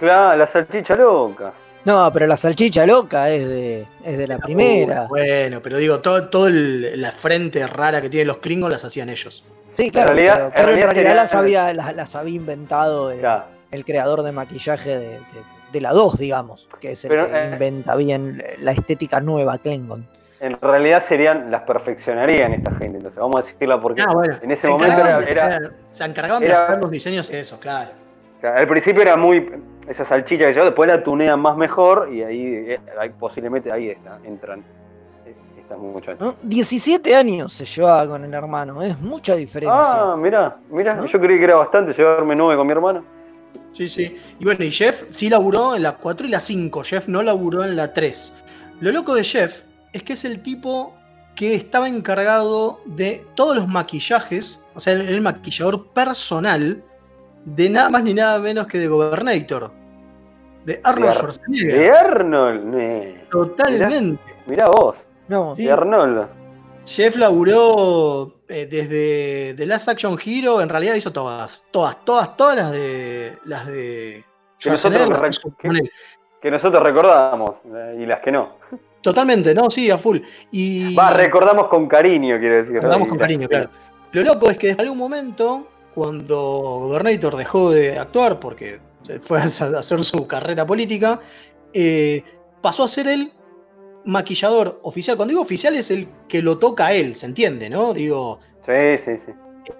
[0.00, 1.52] Claro, la salchicha loca.
[1.88, 5.06] No, pero la salchicha loca es de, es de la primera.
[5.08, 9.08] Bueno, pero digo, todo, todo el- la frente rara que tienen los Klingons las hacían
[9.08, 9.42] ellos.
[9.72, 10.12] Sí, claro.
[10.12, 13.44] realidad- pero, en pero en realidad las, había, las, las había inventado el, Claro.
[13.70, 15.20] el creador de maquillaje de, de-
[15.72, 19.56] de la 2, digamos, que es el Pero, que eh, inventa bien la estética nueva
[19.58, 20.06] Klingon.
[20.40, 22.98] En realidad serían, las perfeccionarían esta gente.
[22.98, 26.04] Entonces, vamos a decirla porque Ah, bueno, en ese se momento era, de- era- se
[26.04, 27.90] encargaban era- de hacer los diseños eso, claro.
[28.40, 29.50] claro, al principio era muy
[29.88, 33.88] esa salchicha que yo, después la tunean más mejor y ahí, eh, ahí posiblemente ahí
[33.88, 34.60] está, entran
[35.24, 36.20] eh, estas muchachas.
[36.20, 36.34] ¿no?
[36.42, 40.12] 17 años se llevaba con el hermano, es mucha diferencia.
[40.12, 41.06] Ah, mirá, mirá, ¿No?
[41.06, 43.04] yo creí que era bastante llevarme nueve con mi hermano.
[43.70, 44.16] Sí, sí.
[44.38, 46.82] Y bueno, y Jeff sí laburó en la 4 y la 5.
[46.84, 48.32] Jeff no laburó en la 3.
[48.80, 50.94] Lo loco de Jeff es que es el tipo
[51.34, 56.82] que estaba encargado de todos los maquillajes, o sea, el, el maquillador personal
[57.44, 59.77] de nada más ni nada menos que de Gobernator.
[60.64, 61.78] De Arnold De Ar- Schwarzenegger.
[61.80, 63.28] De Arnold.
[63.30, 64.22] Totalmente.
[64.46, 64.96] mirá vos,
[65.28, 65.64] No, Sí.
[65.64, 66.26] de Arnold.
[66.86, 71.64] Jeff laburó eh, desde The Last Action Hero, en realidad hizo todas.
[71.70, 73.36] Todas, todas, todas las de.
[73.44, 74.24] las de.
[74.58, 75.40] Que nosotros, las
[76.40, 78.54] que- nosotros recordamos eh, y las que no.
[79.02, 80.18] Totalmente, no, sí, a full.
[80.50, 82.74] Y Va, recordamos con cariño, quiero decir.
[82.74, 83.68] recordamos con cariño, claro.
[84.12, 86.36] Lo loco es que en algún momento, cuando
[86.88, 88.80] Gobernator dejó de actuar porque
[89.20, 91.20] fue a hacer su carrera política,
[91.72, 92.22] eh,
[92.62, 93.32] pasó a ser el
[94.04, 95.16] maquillador oficial.
[95.16, 97.92] Cuando digo oficial es el que lo toca a él, ¿se entiende, no?
[97.94, 99.32] Digo, Sí, sí, sí.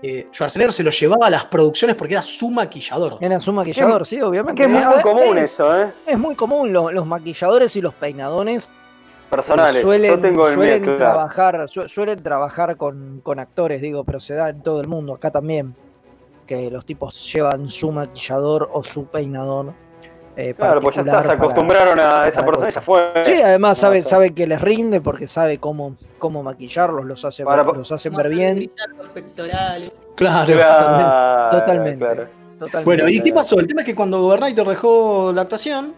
[0.02, 3.18] eh, Schwarzenegger se lo llevaba a las producciones porque era su maquillador.
[3.20, 4.60] Era su maquillador, sí, obviamente.
[4.62, 5.92] Que es muy común es- eso, ¿eh?
[6.06, 9.82] Es muy común, lo- los maquilladores y los peinadones eh, Personales.
[9.82, 10.96] suelen, Yo tengo el mío, suelen claro.
[10.98, 15.14] trabajar, su- suelen trabajar con, con actores, digo, pero se da en todo el mundo,
[15.14, 15.74] acá también,
[16.48, 19.74] que los tipos llevan su maquillador o su peinador.
[20.34, 23.12] eh, Claro, pues ya está, se para- acostumbraron a esa persona y ya fue.
[23.24, 27.44] Sí, además No, sabe, sabe que les rinde porque sabe cómo, cómo maquillarlos, los hace,
[27.44, 28.54] Para- ver, los hacen ver bien.
[28.56, 29.92] brillar los pectorales.
[30.14, 31.98] Claro, Totalmente.
[32.04, 32.26] claro.
[32.58, 32.84] Totalmente.
[32.84, 33.58] Bueno, ¿y qué pasó?
[33.60, 35.94] El tema es que cuando Gobernator dejó la actuación,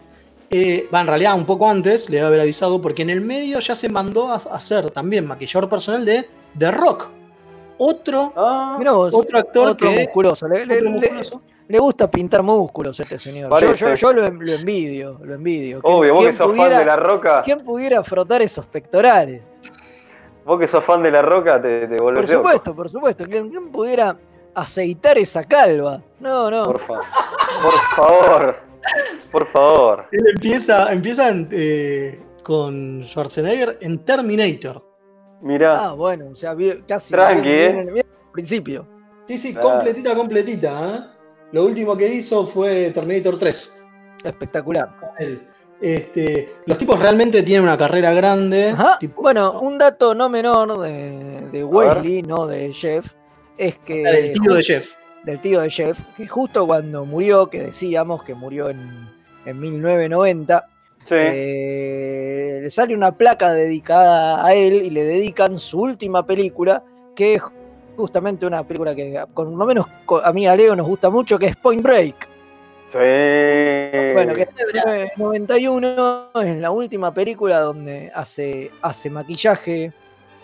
[0.49, 3.59] eh, va, en realidad un poco antes, le debe haber avisado, porque en el medio
[3.59, 7.09] ya se mandó a, a hacer también maquillador personal de The Rock.
[7.77, 10.01] Otro, Ah, vos, otro actor otro que.
[10.03, 10.47] musculoso.
[10.47, 11.41] Le, le- otro le- musculoso.
[11.67, 13.45] le gusta pintar músculos este señor.
[13.45, 13.75] Yo, Parece.
[13.77, 15.81] yo, yo lo, lo envidio, lo envidio.
[15.81, 19.43] ¿Quién- obvio, vos que sos pudiera- fan de la roca, ¿Quién pudiera frotar esos pectorales?
[20.45, 22.47] vos que sos fan de la roca, te, te volvés Por loco.
[22.49, 23.25] supuesto, por supuesto.
[23.25, 24.17] ¿Quién, quién pudiera
[24.55, 26.01] aceitar esa calva?
[26.19, 26.65] No, no.
[26.65, 27.03] Por favor.
[27.61, 28.55] Por favor.
[29.31, 30.05] Por favor.
[30.11, 34.83] Él empieza, empieza en, eh, con Schwarzenegger en Terminator.
[35.41, 35.87] Mirá.
[35.89, 37.71] Ah, bueno, o sea, vi- casi Tranqui, bien, ¿eh?
[37.83, 38.87] bien bien al principio.
[39.27, 39.69] Sí, sí, Claro.
[39.71, 40.95] completita, completita.
[40.95, 40.99] ¿eh?
[41.51, 43.73] Lo último que hizo fue Terminator 3.
[44.23, 44.89] Espectacular.
[45.19, 45.41] Él.
[45.81, 48.69] Este, los tipos realmente tienen una carrera grande.
[48.69, 48.97] Ajá.
[48.99, 53.13] tipo- Bueno, un dato no menor de, de Wesley, no de Jeff,
[53.57, 54.05] es que.
[54.07, 54.93] Ah, del tío de Jeff.
[55.23, 59.09] del tío de Jeff, que justo cuando murió, que decíamos que murió en,
[59.45, 60.67] en 1990,
[61.05, 61.15] Sí.
[61.17, 66.83] eh, le sale una placa dedicada a él y le dedican su última película,
[67.15, 67.43] que es
[67.97, 69.85] justamente una película que con lo menos
[70.23, 72.27] a mí a Leo nos gusta mucho, que es Point Break.
[72.91, 72.97] Sí.
[74.13, 79.93] Bueno, que es de 91, es la última película donde hace, hace maquillaje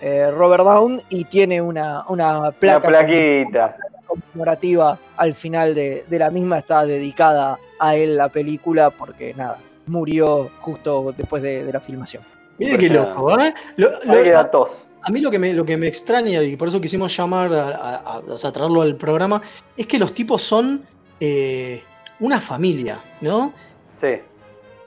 [0.01, 3.75] eh, Robert Down y tiene una, una Una placa plaquita.
[4.05, 9.57] conmemorativa al final de, de la misma está dedicada a él la película porque nada,
[9.87, 12.23] murió justo después de, de la filmación.
[12.59, 13.53] Mire qué loco, ¿eh?
[13.75, 14.69] Lo- lo- tos.
[15.03, 17.69] a mí lo que, me, lo que me extraña y por eso quisimos llamar a,
[17.95, 19.41] a- a- traerlo al programa
[19.75, 20.83] es que los tipos son
[21.19, 21.83] eh,
[22.19, 23.53] una familia, ¿no?
[24.01, 24.19] Sí.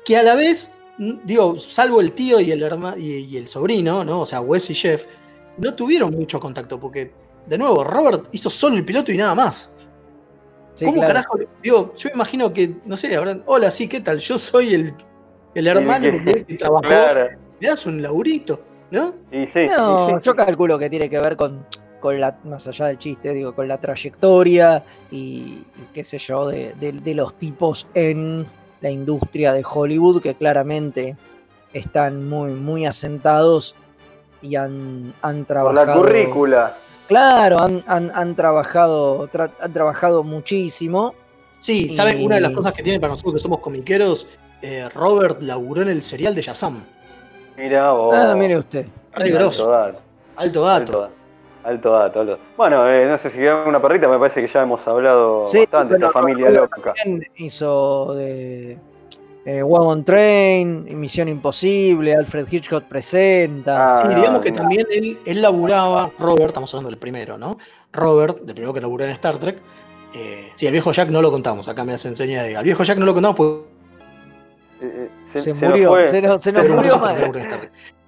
[0.04, 4.04] Que a la vez, digo, salvo el tío y el hermano y, y el sobrino,
[4.04, 4.20] ¿no?
[4.22, 5.06] O sea, Wes y Jeff,
[5.58, 7.12] no tuvieron mucho contacto porque,
[7.46, 9.72] de nuevo, Robert hizo solo el piloto y nada más.
[10.80, 11.12] Sí, ¿Cómo claro.
[11.12, 11.38] carajo?
[11.62, 14.18] Digo, yo imagino que, no sé, habrán, hola, sí, ¿qué tal?
[14.18, 14.94] Yo soy el,
[15.54, 17.28] el hermano que- que, trabajó, Claro.
[17.60, 19.12] le das un laburito, ¿no?
[19.30, 19.66] Y sí.
[19.76, 20.18] No, y sí.
[20.22, 21.66] yo calculo que tiene que ver con,
[22.00, 26.48] con la, más allá del chiste, digo, con la trayectoria y, y qué sé yo,
[26.48, 28.46] de, de- de los tipos en
[28.80, 31.14] la industria de Hollywood que claramente
[31.74, 33.76] están muy, muy asentados
[34.40, 35.86] y han, han Por trabajado.
[35.86, 36.74] la currícula.
[37.11, 41.12] Claro, han, han- han trabajado, tra- han trabajado muchísimo.
[41.59, 42.20] Sí, ¿saben?
[42.20, 44.29] Y- Una de las cosas que tiene para nosotros que somos comiqueros,
[44.62, 46.85] eh, Robert laburó en el serial de Shazam.
[47.57, 48.14] Mirá vos.
[48.16, 48.87] Ah, mire usted.
[49.12, 49.75] Re Alto dato.
[49.75, 50.01] alto
[50.37, 51.01] Alto dato.
[51.01, 51.12] dato.
[51.64, 52.38] Alto dato, alto.
[52.57, 55.59] Bueno, eh, no sé si queda una perrita, me parece que ya hemos hablado Sí,
[55.59, 56.94] bastante de esta familia loca.
[56.94, 58.79] También hizo de
[59.44, 63.94] eh, Wagon Train, Misión Imposible, Alfred Hitchcock presenta.
[63.94, 67.57] Ah, Sí, digamos que también él, él laburaba, Robert, estamos hablando del primero, ¿no?
[67.92, 69.59] Robert, del primero que laburó en Star Trek.
[70.14, 72.57] Eh, sí, el viejo Jack no lo contamos, acá me hace enseña de.
[72.57, 73.70] Al viejo Jack no lo contamos porque
[74.83, 77.00] Eh, eh, se, se, se nos murió, se nos, se nos pero murió.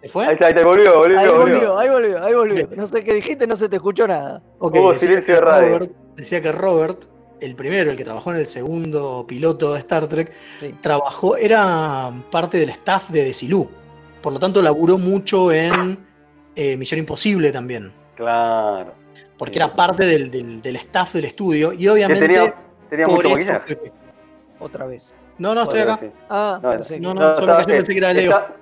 [0.03, 0.27] ¿Se fue?
[0.27, 1.41] Ahí está, ahí está, volvió, volvió, Ahí volvió.
[1.45, 2.69] volvió, ahí volvió, ahí volvió.
[2.77, 4.43] No sé qué dijiste, no se te escuchó nada.
[4.59, 5.69] Ok, Hubo silencio de radio.
[5.79, 7.05] Robert- decía que Robert,
[7.43, 10.75] el primero, el que trabajó en el segundo piloto de Star Trek, Sí.
[10.81, 13.69] trabajó, era parte del staff de Desilu.
[14.23, 15.99] Por lo tanto, laburó mucho en
[16.55, 17.93] eh, Misión Imposible también.
[18.15, 18.93] Claro.
[19.39, 19.59] Porque Sí.
[19.61, 21.73] era parte del, del- del staff del estudio.
[21.73, 22.29] Y Que obviamente.
[22.29, 22.55] tenía,
[22.91, 23.77] tenía por mucho maquillaje.
[23.77, 23.93] fue-
[24.61, 25.15] Otra vez.
[25.39, 26.07] No, no, estoy Otra acá.
[26.31, 27.35] Ah, No, pensé que- no, no.
[27.37, 28.31] solo que yo pensé que era Leo.
[28.31, 28.53] está-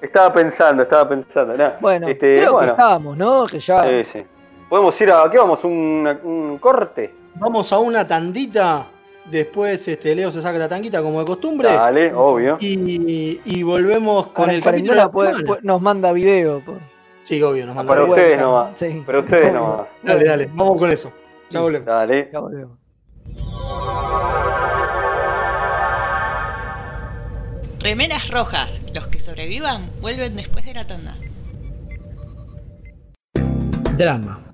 [0.00, 1.56] estaba pensando, estaba pensando.
[1.56, 1.76] nada.
[1.80, 3.46] Bueno, Este, creo que estábamos, ¿no?
[3.46, 3.82] Que ya.
[3.82, 4.24] Sí, sí.
[4.70, 5.28] Podemos ir a.
[5.30, 5.62] ¿Qué vamos?
[5.64, 7.12] ¿Un, un corte?
[7.36, 8.88] Vamos a una tandita.
[9.30, 11.68] Después este, Leo se saca la tanguita como de costumbre.
[11.68, 12.58] Dale, obvio.
[12.60, 16.60] Y, y volvemos con Ahora el capítulo de la puede- nos manda video.
[16.62, 16.78] por-
[17.22, 18.14] Sí, obvio, nos manda Para video.
[18.16, 18.78] ustedes nomás.
[18.78, 19.02] Sí.
[19.06, 19.54] Pero ustedes Obvio.
[19.60, 19.88] nomás.
[20.02, 21.10] Dale, dale, vamos con eso.
[21.48, 21.86] Ya volvemos.
[21.86, 22.28] Dale.
[22.30, 22.78] Ya volvemos.
[27.80, 28.80] Remeras rojas.
[28.94, 31.16] Los que sobrevivan vuelven después de la tanda.
[33.96, 34.53] Drama.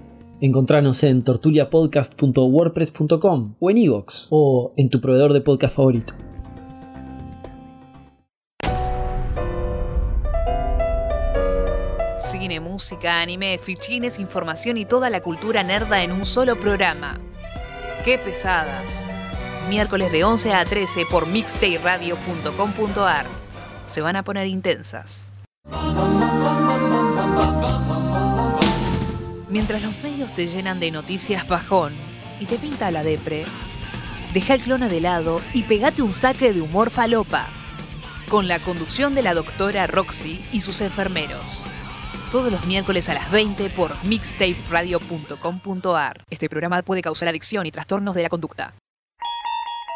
[0.43, 6.15] Encontranos en tortuliapodcast.wordpress.com o en iVoox o en tu proveedor de podcast favorito.
[12.17, 17.19] Cine, música, anime, fichines, información y toda la cultura nerda en un solo programa.
[18.03, 19.05] ¡Qué pesadas!
[19.69, 23.27] Miércoles de 11 a 13 por mixtayradio.com.ar.
[23.85, 25.31] Se van a poner intensas.
[29.51, 31.93] Mientras los medios te llenan de noticias bajón
[32.39, 33.45] y te pinta la depre,
[34.33, 37.47] deja el clona de lado y pegate un saque de humor falopa.
[38.29, 41.63] Con la conducción de la doctora Roxy y sus enfermeros
[42.31, 46.23] todos los miércoles a las 20 por mixtaperadio.com.ar.
[46.29, 48.73] Este programa puede causar adicción y trastornos de la conducta.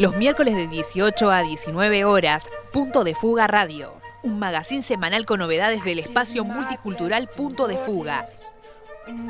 [0.00, 3.92] Los miércoles de 18 a 19 horas, Punto de Fuga Radio.
[4.22, 8.24] Un magazín semanal con novedades del espacio multicultural Punto de Fuga.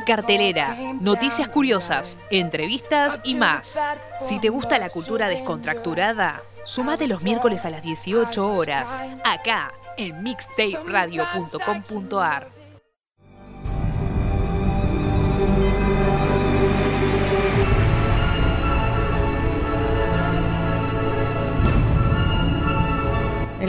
[0.06, 3.80] Cartelera, noticias curiosas, entrevistas y más.
[4.22, 10.22] Si te gusta la cultura descontracturada, sumate los miércoles a las 18 horas, acá en
[10.22, 12.59] mixtaperadio.com.ar.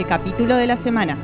[0.02, 1.16] El capítulo de la semana.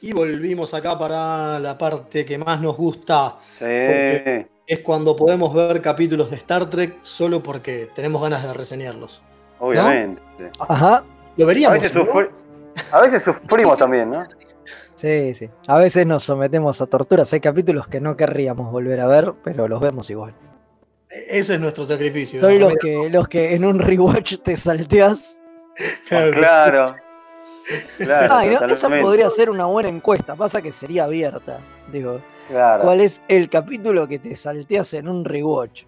[0.00, 3.38] Y volvimos acá para la parte que más nos gusta.
[3.56, 3.64] Sí.
[4.66, 9.22] Es cuando podemos ver capítulos de Star Trek solo porque tenemos ganas de reseñarlos.
[9.60, 10.50] Obviamente.
[10.58, 11.04] Ajá.
[11.36, 11.80] Lo A veríamos.
[11.80, 12.04] veces, ¿no?
[12.04, 12.30] sufri-
[12.92, 14.24] a veces sufrimos también, ¿no?
[14.94, 15.48] Sí, sí.
[15.66, 17.32] A veces nos sometemos a torturas.
[17.32, 20.34] Hay capítulos que no querríamos volver a ver, pero los vemos igual.
[21.08, 22.40] Ese es nuestro sacrificio.
[22.40, 25.40] Soy los que, los que en un rewatch te salteás.
[26.08, 26.32] claro.
[26.32, 26.94] Claro.
[27.98, 30.34] Claro, Ay, no, esa podría ser una buena encuesta.
[30.34, 31.58] Pasa que sería abierta.
[31.92, 32.82] Digo, Claro.
[32.82, 35.84] ¿cuál es el capítulo que te salteas en un rewatch?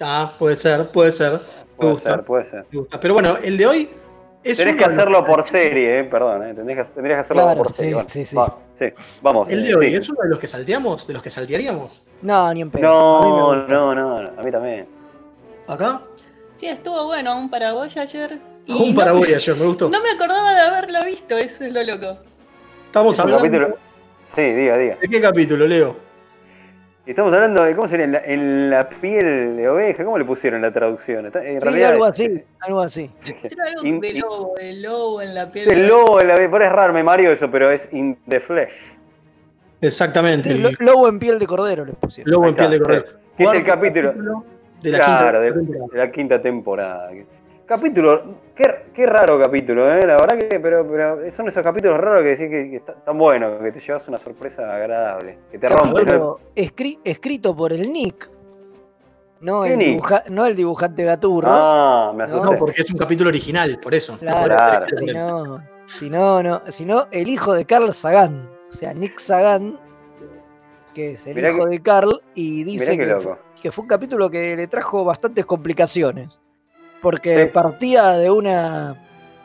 [0.00, 1.40] Ah, puede ser, puede ser.
[1.76, 2.66] Puede gusta, ser, puede ser.
[2.72, 2.98] me gusta.
[2.98, 3.90] Pero bueno, el de hoy
[4.50, 6.54] es Tenés que los- hacerlo por serie, eh, perdón, eh.
[6.54, 7.94] Tendrías que, tendrías que hacerlo Claro, por sí, serie.
[7.94, 8.36] Bueno, sí, sí.
[8.36, 8.86] va, sí,
[9.22, 9.48] vamos.
[9.48, 9.94] El eh, de hoy sí.
[9.96, 12.02] es uno de los que salteamos, de los que saltearíamos.
[12.22, 12.82] No, ni en pedo.
[12.82, 14.86] No, no, no, a mí también.
[15.66, 16.00] ¿Acá?
[16.56, 18.38] Sí, estuvo bueno, aún para Voyager.
[18.66, 19.88] Y Un no- para Voyager, me gustó.
[19.90, 22.18] No me acordaba de haberlo visto, eso es lo loco.
[22.86, 23.58] Estamos Es un hablando.
[23.58, 23.78] capítulo-
[24.34, 24.96] Sí, diga, diga.
[25.00, 25.96] ¿De qué capítulo, Leo?
[27.06, 28.04] Estamos hablando de, ¿cómo sería?
[28.04, 31.26] En la, en la piel de oveja, ¿cómo le pusieron la traducción?
[31.26, 33.10] En Sí, realidad algo es- así, algo así.
[33.84, 35.70] In- de in- lobo, el lobo en la piel.
[35.70, 38.72] El lobo, de la, pero es raro, me mareo eso, pero es in the flesh.
[39.80, 40.50] Exactamente.
[40.50, 42.32] El lo- Lobo en piel de cordero les pusieron.
[42.32, 43.12] lobo en piel de sí.
[43.36, 44.12] Que es el capítulo.
[44.82, 45.86] de la claro, quinta de, temporada.
[45.92, 47.10] de la quinta temporada.
[47.66, 50.00] Capítulo, qué, qué raro capítulo, ¿eh?
[50.06, 53.18] la verdad que, pero, pero son esos capítulos raros que decís que, que está- tan
[53.18, 56.02] buenos, que te llevas una sorpresa agradable, que te rompe.
[56.56, 58.30] escri- escrito por el Nick.
[59.40, 59.88] No ¿Qué el, Nick?
[59.98, 61.48] dibuja- no el dibujante gaturro.
[61.52, 62.52] Ah, me No, asusté.
[62.54, 64.12] No, porque es un capítulo original, por eso.
[64.12, 68.48] No Claro, Si no, si no, no, sino el hijo de Carl Sagan.
[68.70, 69.78] O sea, Nick Sagan,
[70.94, 72.96] que es el Mirá hijo que- de Carl, y dice
[73.60, 76.40] que fue un capítulo que le trajo bastantes complicaciones.
[77.02, 77.50] Porque Sí.
[77.52, 78.96] partía de una,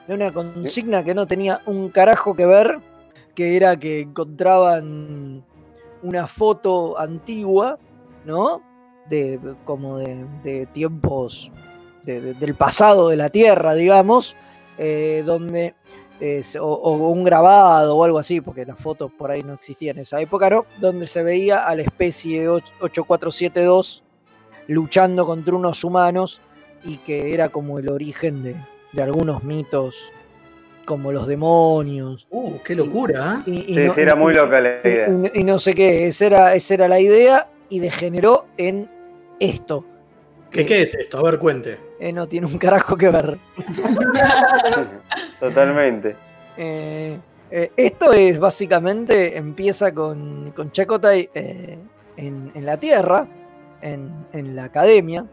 [0.08, 2.80] de una consigna que no tenía un carajo que ver,
[3.36, 5.44] que era que encontraban
[6.04, 7.78] una foto antigua,
[8.26, 8.62] ¿no?
[9.10, 11.52] De, como de, de tiempos
[12.04, 14.36] de- de- del pasado de la Tierra, digamos,
[14.78, 15.76] eh, donde
[16.44, 19.98] se- o, o un grabado o algo así, porque las fotos por ahí no existían
[19.98, 20.66] en esa época, ¿no?
[20.80, 24.04] Donde se veía a la especie och- 8472
[24.68, 26.42] luchando contra unos humanos
[26.84, 28.56] y que era como el origen de,
[28.94, 30.12] de algunos mitos
[30.86, 32.28] como los demonios.
[32.32, 33.44] Uh, qué locura.
[33.46, 35.08] Y, y Sí, no- sí, era muy loca la idea.
[35.34, 38.90] y- y no sé qué, esa era, esa era la idea y degeneró en
[39.40, 39.86] esto.
[40.50, 41.18] ¿Qué, ¿Qué es esto?
[41.20, 41.78] A ver, cuente.
[42.00, 43.38] Eh, no tiene un carajo que ver.
[45.40, 46.16] Totalmente.
[46.58, 47.18] Eh,
[47.50, 51.78] eh, esto es básicamente, empieza con, con Chakotay eh,
[52.18, 53.28] en, en la Tierra,
[53.82, 55.26] en, en la academia,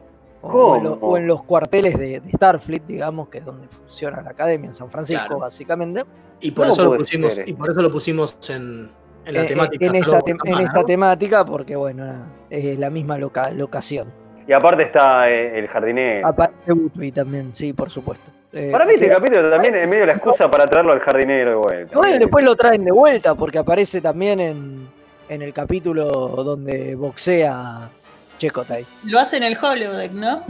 [0.43, 1.13] o, o en, lo- ¿Cómo?
[1.13, 4.75] o en los cuarteles de, de Starfleet, digamos, que es donde funciona la academia, en
[4.75, 5.41] San Francisco, Claro.
[5.41, 6.05] básicamente.
[6.41, 8.89] Y por, ¿Cómo eso lo pusimos, ser y por eso lo pusimos en,
[9.25, 9.87] en la Eh, eh, temática.
[9.87, 12.15] en, esta, en esta temática, porque bueno,
[12.51, 14.09] es la misma loca- locación.
[14.47, 16.27] Y aparte está eh, el jardinero.
[16.27, 18.31] Aparte Woodby también, sí, por supuesto.
[18.53, 21.51] Eh, Para mí este que- capítulo también es medio la excusa para traerlo al jardinero
[21.51, 21.93] de vuelta.
[21.95, 24.89] Igual después lo traen de vuelta porque aparece también en,
[25.29, 26.07] en el capítulo
[26.43, 27.91] donde boxea
[28.39, 28.87] Chekotay.
[29.05, 30.45] Lo hace en el holodeck, ¿no?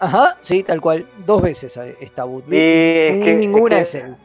[0.00, 1.06] Ajá, sí, tal cual.
[1.24, 2.56] Dos veces está Woodby.
[2.56, 4.16] Y es Ni que- ninguna es él.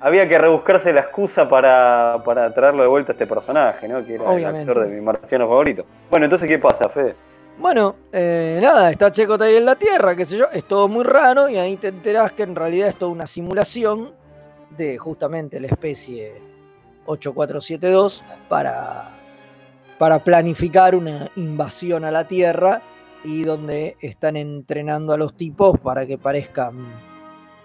[0.00, 4.04] Había que rebuscarse la excusa para, para traerlo de vuelta a este personaje, ¿no?
[4.04, 4.62] Que era Obviamente.
[4.62, 5.84] el actor de mi marciano favorito.
[6.10, 7.14] Bueno, entonces, ¿qué pasa, Fede?
[7.58, 11.48] Bueno, eh, nada, está Chekotay en la Tierra, qué sé yo, es todo muy raro
[11.48, 14.10] y ahí te enterás que en realidad es toda una simulación
[14.76, 16.32] de justamente la especie
[17.06, 19.10] 8472 para,
[20.02, 22.82] para planificar una invasión a la Tierra
[23.22, 26.88] y donde están entrenando a los tipos para que parezcan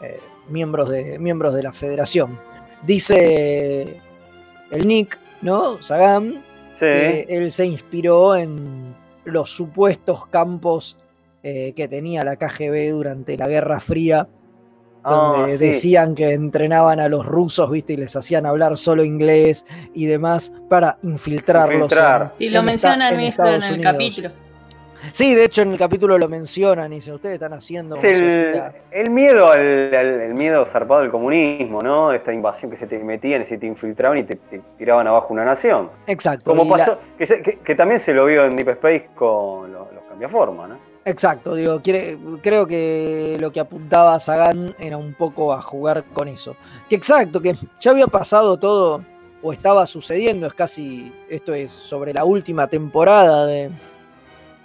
[0.03, 2.38] eh, miembros, de, miembros de la federación.
[2.83, 3.99] Dice
[4.69, 5.81] el Nick, ¿no?
[5.81, 6.43] Sagan,
[6.75, 6.85] Sí.
[6.85, 8.93] que él se inspiró en
[9.25, 10.95] los supuestos campos
[11.41, 14.27] eh, que tenía la KGB durante la Guerra Fría,
[15.16, 15.66] donde Ah, sí.
[15.66, 17.93] decían que entrenaban a los rusos, ¿viste?
[17.93, 21.76] Y les hacían hablar solo inglés y demás para infiltrarlos.
[21.76, 22.34] Infiltrar.
[22.39, 23.91] Y lo en mencionan en en Estados el Unidos.
[23.93, 24.30] capítulo.
[25.12, 27.95] Sí, de hecho en el capítulo lo mencionan y dicen, ustedes están haciendo...
[27.97, 28.76] Es el, sociedad".
[28.91, 29.60] el miedo al,
[29.93, 32.12] al- el miedo zarpado del comunismo, ¿no?
[32.12, 35.32] Esta invasión que se te metían y se te infiltraban y te, te tiraban abajo
[35.34, 35.91] una nación.
[36.08, 36.49] Exacto.
[36.49, 39.72] Como la- pasó, que, se- que- que también se lo vio en Deep Space con
[39.72, 40.80] los, los cambiaforma, ¿no?
[41.10, 46.28] Exacto, digo, quiere- creo que lo que apuntaba Sagan era un poco a jugar con
[46.28, 46.58] eso.
[46.89, 49.01] Que exacto, que ya había pasado todo,
[49.41, 53.70] o estaba sucediendo, es casi, esto es sobre la última temporada de,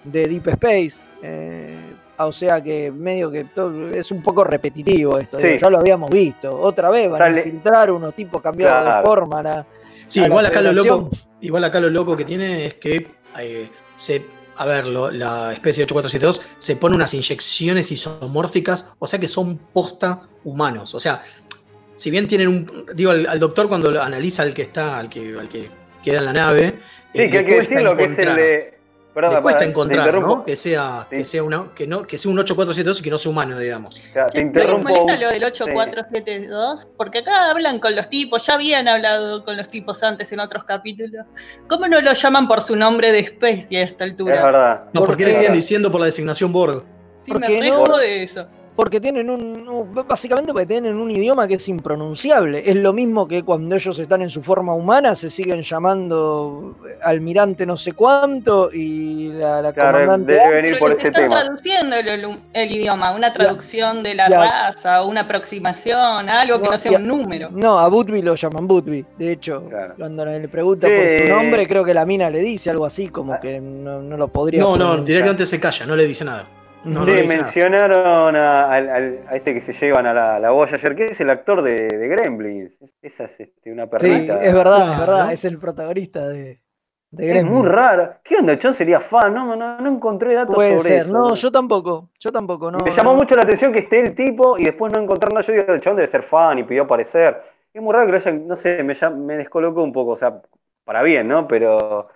[0.03, 1.01] de Deep Space.
[1.23, 1.77] eh,
[2.19, 5.47] o sea que medio que todo- es un poco repetitivo esto, Sí.
[5.47, 6.51] digo, ya lo habíamos visto.
[6.61, 9.39] Otra vez van Sale- a infiltrar unos tipos cambiados de forma.
[9.39, 9.67] a la-
[10.09, 13.07] Sí, a la igual acá, lo loco, igual acá lo loco que tiene es que
[13.39, 14.25] eh, se,
[14.57, 19.57] a ver, lo- la especie 8472 se pone unas inyecciones isomórficas, o sea que son
[19.59, 20.95] posta humanos.
[20.95, 21.23] O sea,
[21.95, 22.87] si bien tienen un.
[22.95, 25.71] Digo, al, al doctor cuando lo analiza al que está, al que, al que
[26.03, 26.79] queda en la nave.
[27.15, 28.72] Sí, eh, que hay que cuesta decirlo, que es el de.
[29.15, 30.15] Perdón, le cuesta para- encontrar.
[30.15, 30.45] ¿no?
[30.45, 33.31] Que sea, que sea una, que no, que sea un 8472 y que no sea
[33.31, 33.95] humano, digamos.
[34.15, 34.89] Ya, te ¿Les interrumpo.
[34.89, 36.89] molesta un- lo del 8472?
[36.97, 40.65] Porque acá hablan con los tipos, ya habían hablado con los tipos antes en otros
[40.65, 41.27] capítulos.
[41.69, 44.37] ¿Cómo no lo llaman por su nombre de especie a esta altura?
[44.37, 44.85] Es verdad.
[44.93, 46.85] No, ¿por qué le Porque- siguen diciendo por la designación Borg?
[47.25, 48.47] Sí, me Porque re no- jode eso.
[48.75, 49.93] Porque tienen un.
[50.09, 52.63] Básicamente porque tienen un idioma que es impronunciable.
[52.65, 57.67] Es lo mismo que cuando ellos están en su forma humana, se siguen llamando almirante
[57.67, 60.33] no sé cuánto y la, la Claro, comandante.
[60.33, 61.41] debe venir por ese están tema.
[61.43, 64.41] traduciendo el, idioma, una traducción de la Ya.
[64.41, 67.49] raza, una aproximación, algo que No, no sea un número.
[67.51, 69.05] No, a Butby lo llaman Butby.
[69.19, 69.95] De hecho, Claro.
[69.99, 73.39] cuando le pregunta por su nombre, creo que la mina le dice algo así, como
[73.39, 74.63] que no, no lo podría.
[74.63, 76.45] No, no, directamente se calla, no le dice nada.
[76.85, 78.79] No, Sí, mencionaron a,
[79.37, 82.77] este que se llevan a la, la Voyager, que es el actor de, de Gremlins.
[83.01, 84.41] Esa es este, una Sí, perrita.
[84.41, 85.33] es verdad, es verdad.
[85.33, 86.61] Es el protagonista de,
[87.11, 87.69] de Es muy Gremlins.
[87.69, 88.17] raro.
[88.23, 88.59] ¿Qué onda?
[88.63, 91.07] John sería fan, no, no, no encontré datos Puede sobre ser.
[91.07, 91.13] eso.
[91.13, 92.11] No, yo tampoco.
[92.19, 92.71] Yo tampoco.
[92.71, 93.17] No, Me llamó no.
[93.17, 95.45] mucho la atención que esté el tipo y después no encontrar nada.
[95.47, 97.41] Yo digo, el chabón debe ser fan y pidió aparecer.
[97.73, 100.43] Es muy raro que lo hayan, no sé, me descolocó un poco, o sea,
[100.85, 101.47] para bien, ¿no?
[101.49, 102.09] Pero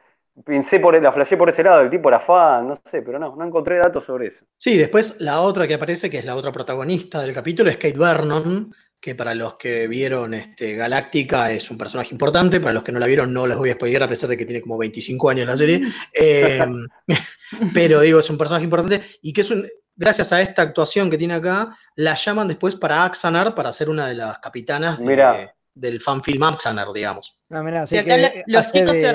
[0.44, 3.34] pensé por la flashé por ese lado, el tipo era fan, no sé, pero no,
[3.36, 4.44] no encontré datos sobre eso.
[4.56, 7.98] Sí, después la otra que aparece, que es la otra protagonista del capítulo, es Kate
[7.98, 12.92] Vernon, que para los que vieron este, Galáctica es un personaje importante, para los que
[12.92, 15.30] no la vieron no les voy a spoiler a pesar de que tiene como 25
[15.30, 15.82] años la serie,
[16.18, 16.64] Eh,
[17.74, 21.18] pero digo, es un personaje importante y que es un, gracias a esta actuación que
[21.18, 25.54] tiene acá, la llaman después para Axanar para ser una de las capitanas de- Mirá.
[25.74, 27.38] del fanfilm Axanar, digamos.
[27.48, 29.12] No, mirá, sí acá que la- los chicos se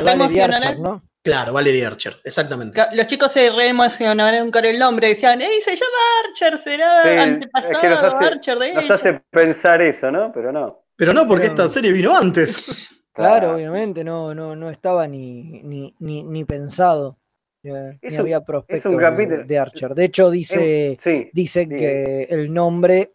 [0.80, 1.03] ¿no?
[1.24, 2.82] Claro, Valerie Archer, exactamente.
[2.93, 5.97] Los chicos se re emocionaron con el nombre, decían, ¡Ey, se llama
[6.28, 6.57] Archer!
[6.57, 8.95] ¿Será Sí, antepasado es que nos hace- Archer de Nos ella?
[8.95, 10.32] hace pensar eso, ¿no?
[10.34, 10.84] Pero no.
[10.95, 12.65] Pero no, porque Pero- esta serie vino antes.
[13.13, 17.17] Claro, obviamente, no, no, no estaba ni, ni, ni, ni pensado.
[17.61, 19.93] eh, Es ni un- había prospecto un capítulo- de Archer.
[19.93, 21.76] De hecho, dice, Sí, dicen sí.
[21.76, 23.11] que el nombre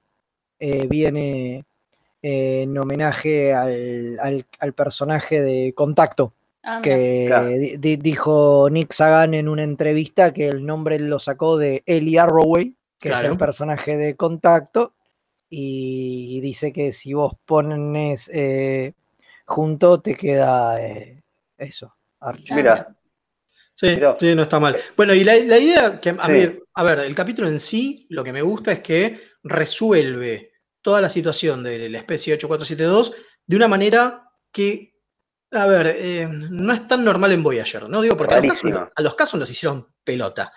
[0.61, 1.65] eh, viene,
[2.23, 6.35] eh, en homenaje al, al- al personaje de Contacto,
[6.83, 7.47] Que Claro.
[7.49, 12.19] di- di- dijo Nick Sagan en una entrevista que el nombre lo sacó de Ellie
[12.19, 14.95] Arroway, que es el personaje de Contacto,
[15.49, 18.95] y dice que si vos pones eh,
[19.45, 21.23] junto te queda eh,
[21.57, 22.57] eso, Archer.
[22.57, 22.93] Mira,
[23.79, 24.17] Sí, Mirá.
[24.19, 24.75] sí, no está mal.
[24.97, 26.33] Bueno, y la, la idea que a Sí.
[26.33, 31.03] ver, a ver, el capítulo en sí, lo que me gusta es que resuelve toda
[31.03, 33.15] la situación de la especie 8472
[33.47, 34.95] de una manera que,
[35.53, 38.03] a ver, eh, no es tan normal en Voyager, ¿no?
[38.03, 40.53] Digo, porque a los, casos, a los casos los hicieron pelota.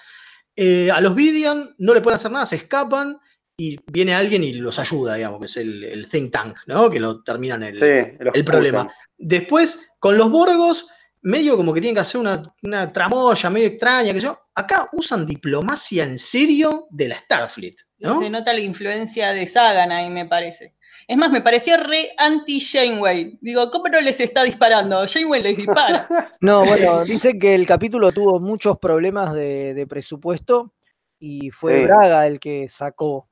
[0.56, 3.18] Eh, a los Vidian no le pueden hacer nada, se escapan
[3.58, 6.90] y viene alguien y los ayuda, digamos, que es el, el think tank, ¿no?
[6.90, 8.92] Que lo terminan el, sí, los el problema.
[9.18, 10.90] Después, con los Borgos,
[11.22, 14.40] medio como que tienen que hacer una, una tramoya medio extraña, que yo.
[14.56, 18.20] Acá usan diplomacia en serio de la Starfleet, ¿no?
[18.20, 20.76] Se nota la influencia de Sagan ahí, me parece.
[21.10, 23.40] Es más, me pareció re anti-Janeway.
[23.42, 25.06] Digo, ¿cómo no les está disparando?
[25.08, 26.08] Janeway les dispara.
[26.42, 30.74] No, bueno, dicen que el capítulo tuvo muchos problemas de, de presupuesto
[31.20, 31.84] y fue Sí.
[31.86, 33.28] Braga el que sacó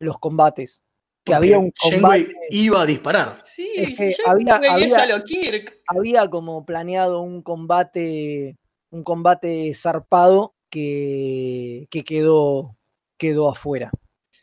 [0.00, 0.82] los combates.
[1.24, 3.44] Que había un Janeway combate, iba a disparar.
[3.46, 5.80] Sí, Es que había- es había- a lo Kirk.
[5.86, 8.58] había como planeado un combate,
[8.90, 12.76] un combate zarpado que, que quedó,
[13.16, 13.92] quedó afuera.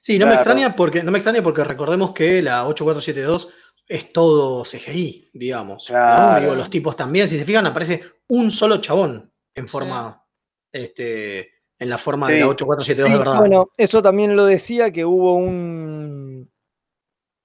[0.02, 3.50] Sí, no me extraña porque, no me extraña porque recordemos que la 8472
[3.88, 5.90] es todo CGI, digamos.
[5.90, 5.96] ¿no?
[5.96, 6.42] Claro.
[6.42, 10.24] Digo, los tipos también, si se fijan, aparece un solo chabón en forma,
[10.72, 13.38] este, en la forma de la 8472 de Sí, verdad.
[13.40, 16.50] bueno, eso también lo decía que hubo un,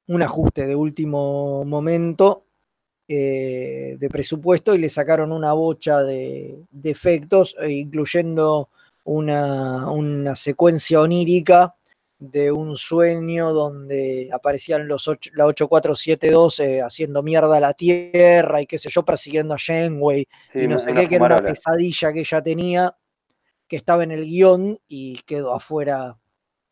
[0.07, 2.45] un ajuste de último momento
[3.09, 8.69] eh, de presupuesto y le sacaron una bocha de, de efectos, eh, incluyendo
[9.05, 11.75] una, una secuencia onírica
[12.31, 18.61] de un sueño donde aparecían los ocho- la 8472 eh, haciendo mierda a la Tierra
[18.61, 21.37] y qué sé yo, persiguiendo a Janeway Sí, y no sé qué, que era una
[21.49, 22.97] pesadilla que ella tenía,
[23.69, 26.19] que estaba en el guion y quedó afuera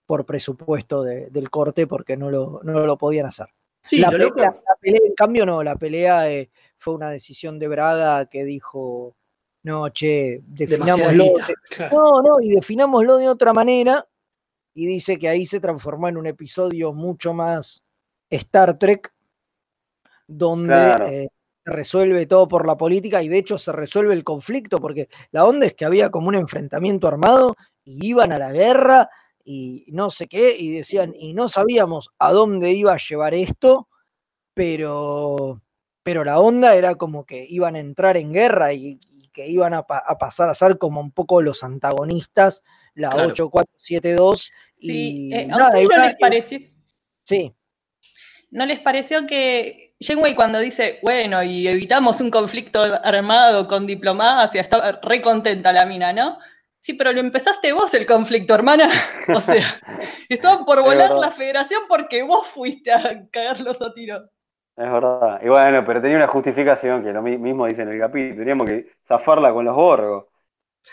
[0.06, 3.46] por presupuesto de- del corte porque no lo, no lo podían hacer.
[3.84, 7.10] Sí, la, lo pelea, loco- la pelea, en cambio, no, la pelea eh, fue una
[7.10, 9.16] decisión de Braga que dijo,
[9.64, 11.24] no, che, definámoslo.
[11.24, 11.96] de- Claro.
[11.96, 14.06] no, no, y definámoslo de otra manera.
[14.74, 17.84] Y dice que ahí se transformó en un episodio mucho más
[18.30, 19.12] Star Trek,
[20.26, 21.06] donde Claro.
[21.08, 21.28] eh,
[21.64, 25.44] se resuelve todo por la política y de hecho se resuelve el conflicto, porque la
[25.44, 27.54] onda es que había como un enfrentamiento armado
[27.84, 29.08] y iban a la guerra
[29.44, 33.88] y no sé qué, y decían, y no sabíamos a dónde iba a llevar esto,
[34.54, 35.60] pero,
[36.02, 39.74] pero la onda era como que iban a entrar en guerra y, y que iban
[39.74, 42.62] a, pa- a pasar a ser como un poco los antagonistas,
[42.94, 43.30] la Claro.
[43.30, 44.52] 8472.
[44.80, 46.58] Sí, y eh, ¿a nada, no una- les pareció?
[47.24, 47.52] Sí,
[48.50, 54.60] ¿No les pareció que Janeway cuando dice, bueno, y evitamos un conflicto armado con diplomacia,
[54.60, 56.38] estaba re contenta la mina, ¿no?
[56.78, 58.90] Sí, pero lo empezaste vos el conflicto, hermana.
[59.34, 59.64] O sea,
[60.28, 64.16] estaban por volar la federación porque vos fuiste a cagarlos a tiro.
[64.76, 65.40] Es verdad.
[65.42, 68.36] Y bueno, pero tenía una justificación que lo mi- mismo dice en el capítulo.
[68.36, 70.24] Teníamos que zafarla con los borgos.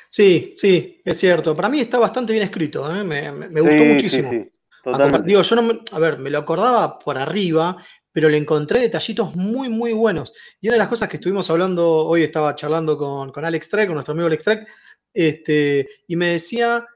[0.09, 1.55] Sí, sí, es cierto.
[1.55, 3.03] Para mí está bastante bien escrito, ¿eh?
[3.03, 4.29] me, me- me gustó Sí, sí, muchísimo.
[4.31, 4.51] sí,
[4.83, 5.27] Totalmente.
[5.27, 7.77] Digo, yo no me, a ver, me lo acordaba por arriba,
[8.11, 10.33] pero le encontré detallitos muy, muy buenos.
[10.61, 13.87] Y una de las cosas que estuvimos hablando, hoy estaba charlando con, con Alex Trek,
[13.87, 14.67] con nuestro amigo Alex Trek,
[15.13, 16.87] este, y me decía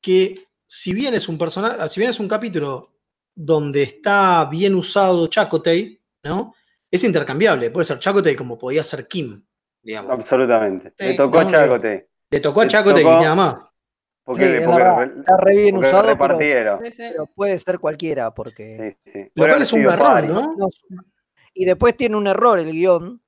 [0.00, 2.92] que si bien es un personaje, si bien es un capítulo
[3.34, 6.54] donde está bien usado Chakotay, ¿no?
[6.90, 9.44] Es intercambiable, puede ser Chakotay como podía ser Kim,
[9.82, 10.12] digamos.
[10.12, 10.92] Absolutamente.
[10.96, 11.04] Sí.
[11.06, 12.08] Le tocó No, Chacote.
[12.34, 12.68] Le tocó a y
[13.04, 13.56] tocó- nada más.
[14.24, 14.96] Porque, Sí, es porque verdad.
[14.96, 16.16] re- está re bien porque usado, pero,
[17.34, 18.96] puede ser cualquiera, porque...
[19.04, 19.30] Sí, sí.
[19.34, 20.28] Lo cual es un Pari.
[20.28, 20.54] ¿no?
[20.56, 20.68] No,
[21.52, 23.20] y después tiene un error el guion,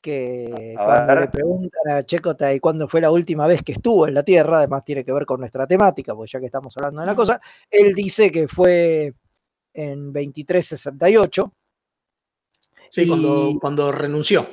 [0.00, 1.20] que A cuando ver.
[1.22, 4.84] le preguntan a Checotay cuándo fue la última vez que estuvo en la Tierra, además
[4.84, 7.22] tiene que ver con nuestra temática, porque ya que estamos hablando de la Ujú.
[7.22, 9.14] cosa, él dice que fue
[9.72, 11.52] en 2368,
[12.88, 14.46] Sí, cuando, Y- cuando renunció.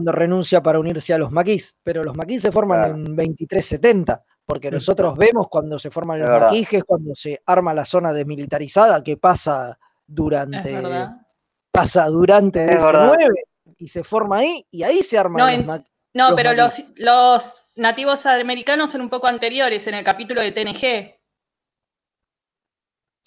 [0.00, 2.94] Cuando renuncia para unirse a los maquis, pero los maquis se forman Claro.
[2.94, 4.74] en 2370, porque Mm.
[4.74, 6.46] nosotros vemos cuando se forman Es los verdad.
[6.46, 10.82] maquis, que es cuando se arma la zona desmilitarizada, que pasa durante,
[11.70, 13.12] pasa durante Es verdad.
[13.12, 15.92] DC9 y se forma ahí, y ahí se arman No, los en- maquis.
[16.14, 16.88] No, Los pero maquis.
[16.96, 21.19] los, los nativos americanos son un poco anteriores en el capítulo de TNG.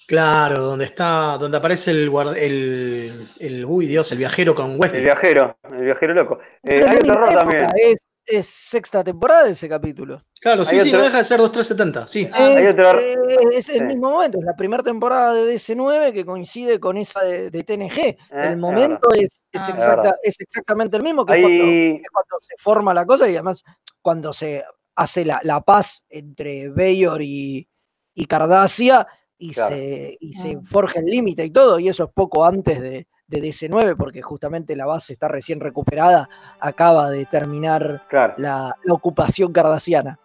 [0.08, 4.78] Claro, donde está, donde aparece el, guard- el, el, uy Dios, el viajero con El
[4.80, 5.04] Wesley.
[5.04, 6.40] viajero, el viajero loco.
[6.64, 7.68] Eh, hay otro error también.
[7.76, 10.24] Es, es sexta temporada de ese capítulo.
[10.42, 12.30] Claro, sí, sí, otro- no deja de ser 2370, sí.
[12.34, 13.84] hay es, otro es el sí.
[13.84, 17.98] mismo momento, es la primera temporada de DC9 que coincide con esa de, de TNG.
[18.00, 19.66] Eh, el momento es, es, Ah.
[19.68, 20.16] Es exacta- verdad.
[20.24, 23.64] es exactamente el mismo que cuando se forma la cosa y además
[24.02, 24.64] cuando se
[24.96, 27.68] hace la, la paz entre Bayor y,
[28.14, 29.08] y Cardassia
[29.50, 29.76] y, Claro.
[29.76, 30.60] se, y se Ah.
[30.64, 34.76] forja el límite y todo, y eso es poco antes de, de DC9, porque justamente
[34.76, 36.30] la base está recién recuperada,
[36.60, 38.34] acaba de terminar claro.
[38.38, 40.20] la, la ocupación cardasiana.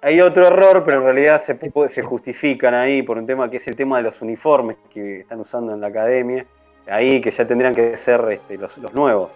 [0.00, 1.40] Hay otro error, pero en realidad
[1.88, 5.38] se justifican ahí por un tema que es el tema de los uniformes que están
[5.40, 6.44] usando en la academia.
[6.88, 9.30] Ahí que ya tendrían que ser este, los, los nuevos.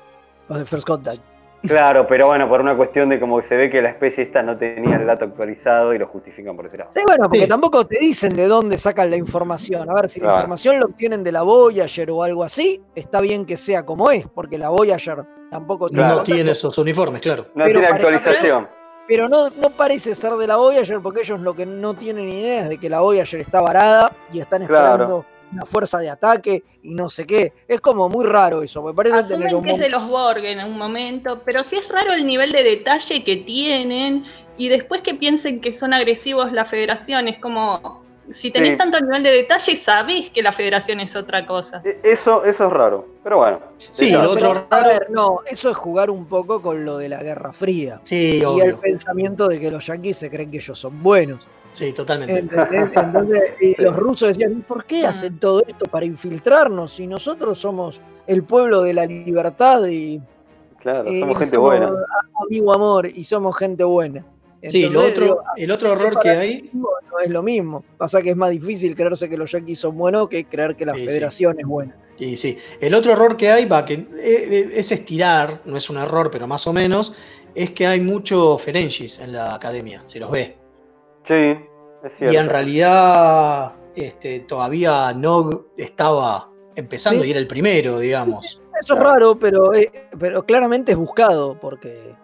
[0.49, 1.21] Los de First Contact.
[1.67, 4.43] Claro, pero bueno, por una cuestión de como que se ve que la especie esta
[4.43, 6.91] no tenía el dato actualizado y lo justifican por ese lado.
[6.93, 7.49] Sí, bueno, porque Sí.
[7.49, 9.89] tampoco te dicen de dónde sacan la información.
[9.91, 10.35] A ver, si Claro.
[10.35, 14.11] la información lo obtienen de la Voyager o algo así, está bien que sea como
[14.11, 17.47] es, porque la Voyager tampoco tiene No tiene esos uniformes, claro.
[17.55, 18.69] No Pero tiene actualización.
[19.09, 22.63] Pero no, no parece ser de la Voyager, porque ellos lo que no tienen idea
[22.63, 25.25] es de que la Voyager está varada y están Claro.
[25.53, 27.53] Una fuerza de ataque y no sé qué.
[27.69, 30.65] Es como muy raro eso, me parece tener un que es de los Borg en
[30.65, 34.25] un momento, pero sí es raro el nivel de detalle que tienen
[34.57, 38.79] y después que piensen que son agresivos la federación, es como, si tenés Sí.
[38.79, 41.83] tanto nivel de detalle, sabés que la federación es otra cosa.
[41.85, 43.07] E- Eso, eso es raro.
[43.23, 43.61] Pero bueno.
[43.91, 44.89] Sí, lo Pero, otro a raro.
[44.89, 48.01] ver, no, eso es jugar un poco con lo de la Guerra Fría.
[48.05, 51.47] Sí, Y el pensamiento de que los yanquis se creen que ellos son buenos.
[51.77, 52.39] Sí, totalmente.
[52.39, 52.91] ¿entendés?
[52.97, 53.83] Entonces, y Sí.
[53.83, 58.45] los rusos decían, "¿Y ¿por qué hacen todo esto para infiltrarnos si nosotros somos el
[58.45, 60.19] pueblo de la libertad y,
[60.81, 61.93] Claro, somos gente somos buena.
[62.47, 64.25] amigo amor y somos gente buena?
[64.63, 66.71] Sí, lo otro, digo, el otro error que hay.
[66.73, 66.89] no
[67.23, 67.85] es lo mismo.
[67.99, 70.95] Pasa que es más difícil creerse que los yanquis son buenos que creer que la
[70.95, 71.07] Sí, sí.
[71.07, 71.95] federación es buena.
[72.19, 75.91] Y sí, el otro error que hay, va, que eh, eh, es estirar, no es
[75.91, 77.13] un error, pero más o menos,
[77.55, 80.57] es que hay mucho Ferengis en la academia, se los ve.
[81.27, 81.35] Sí,
[82.05, 82.35] es cierto.
[82.35, 87.29] Y en realidad este, todavía no estaba empezando Sí.
[87.29, 88.61] y era el primero, digamos.
[88.81, 92.15] Eso es raro, pero, eh, pero claramente es buscado porque...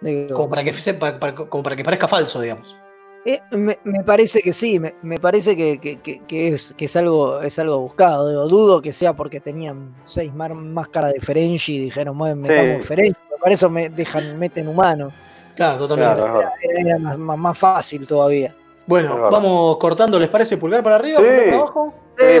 [0.00, 2.76] digo, Como para que, sepa- para- como para que parezca falso, digamos.
[3.24, 6.84] Eh, me, me parece que sí, me, me parece que, que- que- que es, que
[6.84, 8.28] es algo es algo buscado.
[8.28, 12.88] digo, dudo que sea porque tenían seis máscaras de Ferengi y dijeron, bueno, metamos Sí.
[12.88, 13.16] Ferengi.
[13.40, 15.12] Para eso me dejan, meten humanos.
[15.56, 16.20] Claro, totalmente.
[16.20, 16.40] Claro.
[16.60, 18.54] Era, era más, más- más fácil todavía.
[18.86, 20.56] Bueno, vamos cortando, ¿les parece?
[20.58, 21.24] Pulgar para arriba, Sí.
[21.24, 21.94] pulgar para abajo.
[22.18, 22.38] Sí, Eh,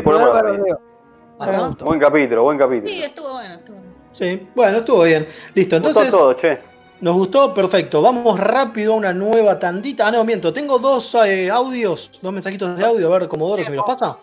[1.38, 1.52] Acá.
[1.52, 1.84] me gustó.
[1.84, 2.88] Buen capítulo, buen capítulo.
[2.88, 3.92] Sí, estuvo bueno, estuvo bueno.
[4.12, 5.26] Sí, bueno, estuvo bien.
[5.54, 6.12] Listo, Gustó entonces.
[6.12, 6.58] todo, che.
[7.00, 7.52] ¿Nos gustó?
[7.52, 8.00] Perfecto.
[8.00, 10.06] Vamos rápido a una nueva tandita.
[10.06, 10.50] Ah, no, miento.
[10.52, 13.12] Tengo dos eh, audios, dos mensajitos de audio.
[13.12, 14.16] A ver, Comodoro, si me los pasa.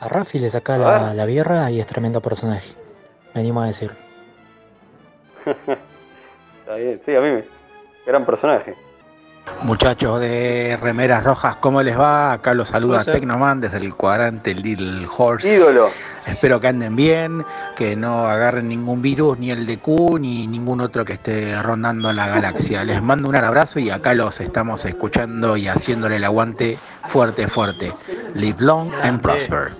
[0.00, 2.72] A Rafi le saca la, la birra y es tremendo personaje.
[3.34, 3.92] Me animo a decir.
[5.46, 7.00] Está bien.
[7.04, 7.44] Sí, a mí me.
[8.06, 8.74] Gran personaje.
[9.62, 12.32] Muchachos de Remeras Rojas, ¿cómo les va?
[12.32, 13.14] Acá los saluda Puede ser.
[13.14, 15.56] Tecnoman desde el cuadrante Little Horse.
[15.56, 15.90] Ídolo.
[16.26, 17.44] Espero que anden bien,
[17.76, 22.10] que no agarren ningún virus, ni el de Q, ni ningún otro que esté rondando
[22.12, 22.84] la galaxia.
[22.84, 26.78] Les mando un abrazo y acá los estamos escuchando y haciéndole el aguante
[27.08, 27.92] fuerte, fuerte.
[28.34, 29.22] Live long and Grande.
[29.22, 29.72] prosper.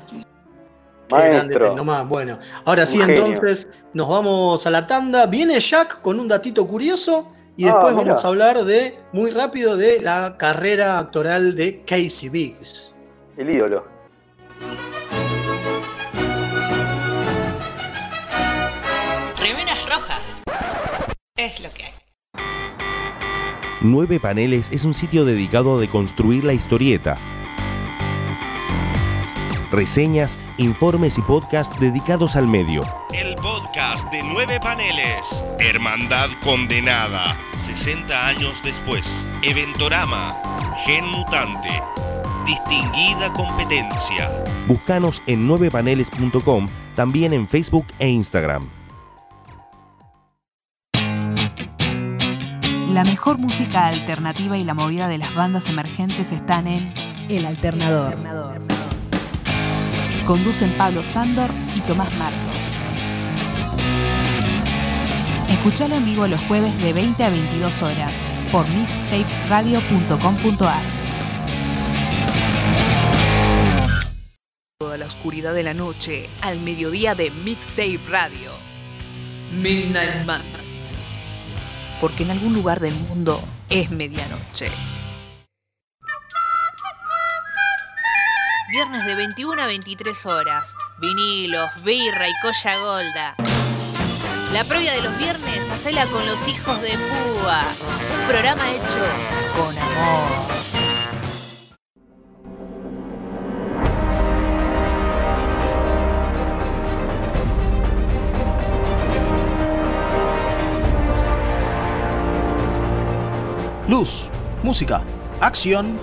[1.08, 1.68] Qué grande, Maestro.
[1.70, 2.08] Tecnoman.
[2.08, 5.24] Bueno, ahora sí, entonces nos vamos a la tanda.
[5.26, 9.76] Viene Jack con un datito curioso y Ah, después vamos a hablar de, muy rápido,
[9.76, 12.94] de la carrera actoral de Casey Biggs.
[13.36, 13.84] El ídolo.
[19.40, 20.20] Remeras rojas.
[21.36, 21.92] Es lo que hay.
[23.82, 27.18] Nueve Paneles es un sitio dedicado a deconstruir la historieta.
[29.74, 32.86] Reseñas, informes y podcasts dedicados al medio.
[33.12, 35.42] El podcast de nueve paneles.
[35.58, 37.36] Hermandad condenada.
[37.66, 39.04] 60 años después.
[39.42, 40.32] Eventorama.
[40.86, 41.82] Gen mutante.
[42.46, 44.30] Distinguida competencia.
[44.68, 48.68] Búscanos en 9paneles.com, también en Facebook e Instagram.
[52.92, 56.94] La mejor música alternativa y la movida de las bandas emergentes están en
[57.28, 58.14] El Alternador.
[60.26, 62.74] Conducen Pablo Sándor y Tomás Marcos.
[65.50, 68.14] Escuchalo en vivo los jueves de 20 a 22 horas
[68.50, 70.82] por mixtaperadio.com.ar.
[74.78, 78.50] Toda la oscuridad de la noche al mediodía de Mixtape Radio.
[79.54, 80.90] Midnight Madness.
[82.00, 84.68] Porque en algún lugar del mundo es medianoche.
[88.74, 90.74] Viernes de 21 a 23 horas.
[90.98, 93.34] Vinilos, birra y colla golda.
[94.52, 97.62] La previa de los viernes, hacela con los hijos de Púa.
[98.18, 98.98] Un programa hecho
[99.54, 100.54] con amor.
[113.86, 114.30] Luz,
[114.64, 115.04] música,
[115.40, 115.96] acción.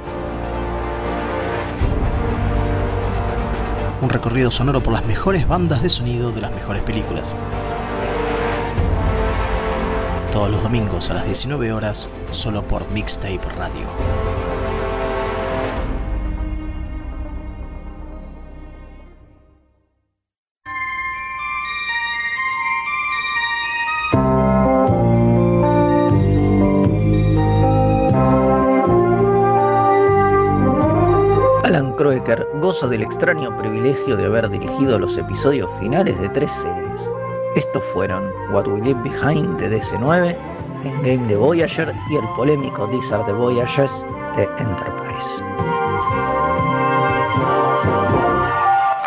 [4.02, 7.36] Un recorrido sonoro por las mejores bandas de sonido de las mejores películas.
[10.32, 14.41] Todos los domingos a las 19 horas, solo por Mixtape Radio.
[32.62, 37.10] Goza del extraño privilegio de haber dirigido los episodios finales de tres series.
[37.56, 40.38] Estos fueron What We Leave Behind de DC9,
[40.84, 44.06] Endgame de Voyager y el polémico These Are the Voyages
[44.36, 45.44] de Enterprise.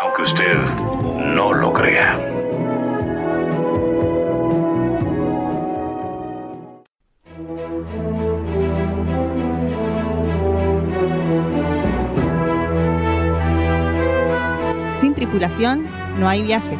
[0.01, 0.57] Aunque usted
[1.35, 2.34] no lo crea.
[16.17, 16.77] No hay viaje.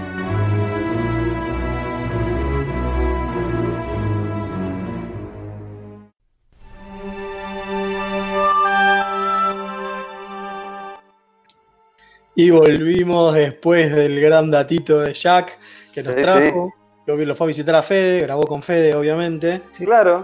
[12.37, 15.57] Y volvimos después del gran datito de Jack
[15.93, 16.73] que nos Sí, trajo.
[17.07, 19.61] Lo, lo fue a visitar a Fede, grabó con Fede, obviamente.
[19.77, 20.23] Claro.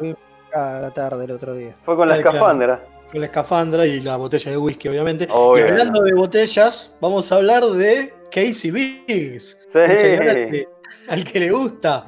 [0.54, 1.76] A la tarde el otro día.
[1.84, 2.38] Fue con la Ay, claro.
[2.38, 2.84] escafandra.
[3.12, 5.28] Con la escafandra y la botella de whisky, obviamente.
[5.30, 5.66] Obvio.
[5.66, 9.58] Y hablando de botellas, vamos a hablar de Casey Biggs.
[9.72, 9.78] Sí.
[9.80, 10.68] Un señor al que,
[11.10, 12.08] al que le gusta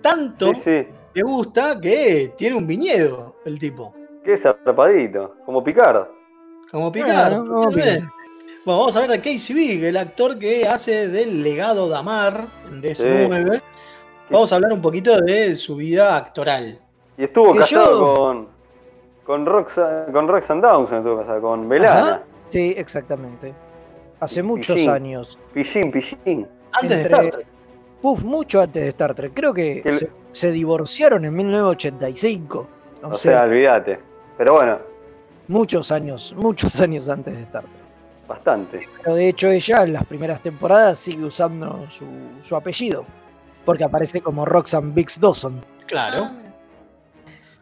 [0.00, 3.94] tanto, le gusta que tiene un viñedo el tipo.
[4.24, 5.34] Qué zarpadito.
[5.44, 6.06] Como Picard.
[6.70, 7.38] Como Picard.
[7.40, 7.68] Bueno.
[7.70, 8.02] Picard.
[8.64, 12.46] Bueno, vamos a hablar de Casey Big, el actor que hace del legado de Amar
[12.70, 13.60] en DS9.
[14.30, 16.80] Vamos a hablar un poquito de su vida actoral.
[17.18, 18.53] Y estuvo Que casado yo- con.
[19.24, 22.00] Con, Roxa, con Roxanne Dawson, estuvo casado con Belana.
[22.00, 22.22] Ajá.
[22.50, 23.54] Sí, exactamente.
[24.20, 24.90] Hace muchos Pillín.
[24.90, 25.38] años.
[25.52, 26.46] Pillín, pillín.
[26.72, 27.46] Antes de Star Trek.
[28.02, 29.32] Puf, mucho antes de Star Trek.
[29.34, 32.66] Creo que se, se divorciaron en 1985.
[33.02, 33.98] O, O sea, sea, olvídate.
[34.36, 34.78] Pero bueno,
[35.48, 38.28] muchos años, muchos años antes de Star Trek.
[38.28, 38.88] bastante.
[39.02, 42.04] Pero de hecho ella en las primeras temporadas sigue usando su,
[42.42, 43.04] su apellido.
[43.64, 45.60] Porque aparece como Roxanne Biggs Dawson.
[45.86, 46.30] Claro.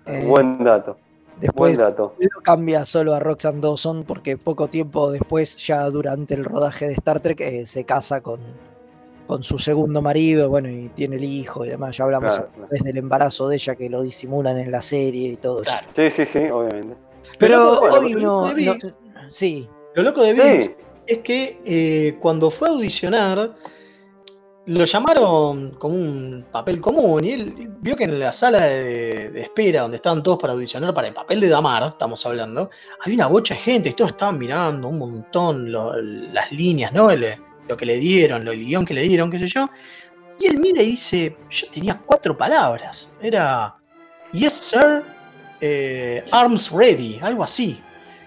[0.06, 0.96] Eh, Buen dato.
[1.46, 2.14] Después dato.
[2.42, 7.20] cambia solo a Roxanne Dawson porque poco tiempo después, ya durante el rodaje de Star
[7.20, 8.40] Trek, eh, se casa con,
[9.26, 11.96] con su segundo marido, bueno, y tiene el hijo y demás.
[11.96, 15.28] Ya hablamos Claro, otra vez del embarazo de ella que lo disimulan en la serie
[15.30, 15.72] y todo eso.
[15.94, 16.96] Sí, sí, sí, obviamente.
[17.38, 18.74] Pero Pero hoy lo no, loco de no-
[19.30, 20.40] Sí, Lo loco de Sí.
[20.42, 20.72] Biggs
[21.06, 23.54] es que eh, cuando fue a audicionar,
[24.66, 29.82] lo llamaron como un papel común y él vio que en la sala de, espera
[29.82, 32.70] donde estaban todos para audicionar para el papel de Damar, estamos hablando,
[33.04, 35.72] había una bocha de gente y todos estaban mirando un montón
[36.32, 37.10] las líneas, ¿no?
[37.10, 37.36] El-
[37.68, 39.68] lo que le dieron, lo, el guion que le dieron, qué sé yo.
[40.38, 43.76] Y él mira y dice, yo tenía cuatro palabras, era
[44.32, 45.02] Yes, sir,
[45.60, 47.80] eh, arms ready, algo así.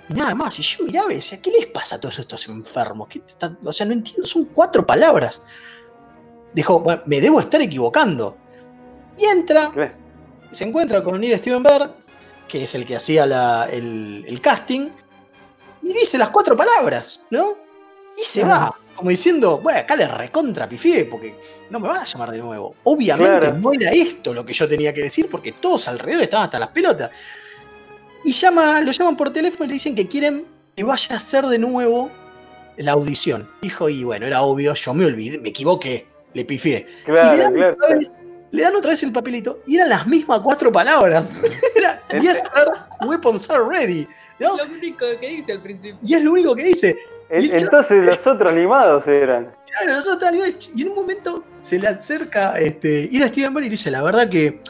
[0.08, 0.58] Y nada más.
[0.60, 3.08] Y yo miraba y decía, ¿qué les pasa a todos estos enfermos?
[3.10, 3.22] ¿Qué
[3.64, 5.42] O sea, no entiendo, son cuatro palabras.
[6.56, 8.36] Dijo, bueno, me debo estar equivocando.
[9.18, 9.72] Y entra,
[10.52, 11.94] se encuentra con Neil Steven Bear,
[12.48, 14.90] que es el que hacía la- el, el casting,
[15.84, 17.54] y dice las cuatro palabras, ¿no?
[18.18, 21.36] Y se va, como diciendo, bueno, acá le recontra pifié, porque
[21.70, 22.76] no me van a llamar de nuevo.
[22.86, 23.58] Obviamente Claro.
[23.58, 26.70] no era esto lo que yo tenía que decir, porque todos alrededor estaban hasta las
[26.70, 27.12] pelotas.
[28.24, 30.46] Y llama, lo llaman por teléfono y le dicen que quieren
[30.76, 32.10] que vaya a hacer de nuevo
[32.78, 33.50] la audición.
[33.62, 36.86] Dijo, y bueno, era obvio, yo me olvidé, me equivoqué, le pifié.
[37.08, 37.74] y le Claro, dan, claro.
[37.74, 38.12] otra vez,
[38.52, 41.42] le dan otra vez el papelito y eran las mismas cuatro palabras.
[41.76, 42.68] Era, yes, sir,
[43.08, 44.08] weapons are ready.
[44.40, 44.58] ¿no?
[44.58, 45.98] Lo único que dice al principio.
[46.04, 46.98] Y es lo único que dice.
[47.30, 49.52] El Entonces los otros limados eran.
[49.66, 53.54] Claro, nosotros estábamos ahí, y en un momento se le acerca este, ir a Steven
[53.54, 54.62] Bear y le dice, la verdad que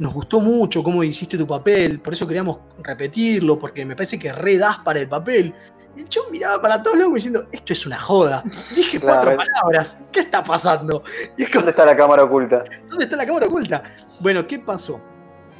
[0.00, 4.32] nos gustó mucho cómo hiciste tu papel, por eso queríamos repetirlo, porque me parece que
[4.32, 5.54] re das para el papel.
[5.96, 8.42] Y yo miraba para todos lados diciendo, esto es una joda.
[8.74, 11.02] Dije cuatro palabras, ¿qué está pasando?
[11.36, 12.62] Y es como, ¿Dónde está la cámara oculta?
[12.88, 13.82] ¿Dónde está la cámara oculta?
[14.20, 15.00] Bueno, ¿qué pasó?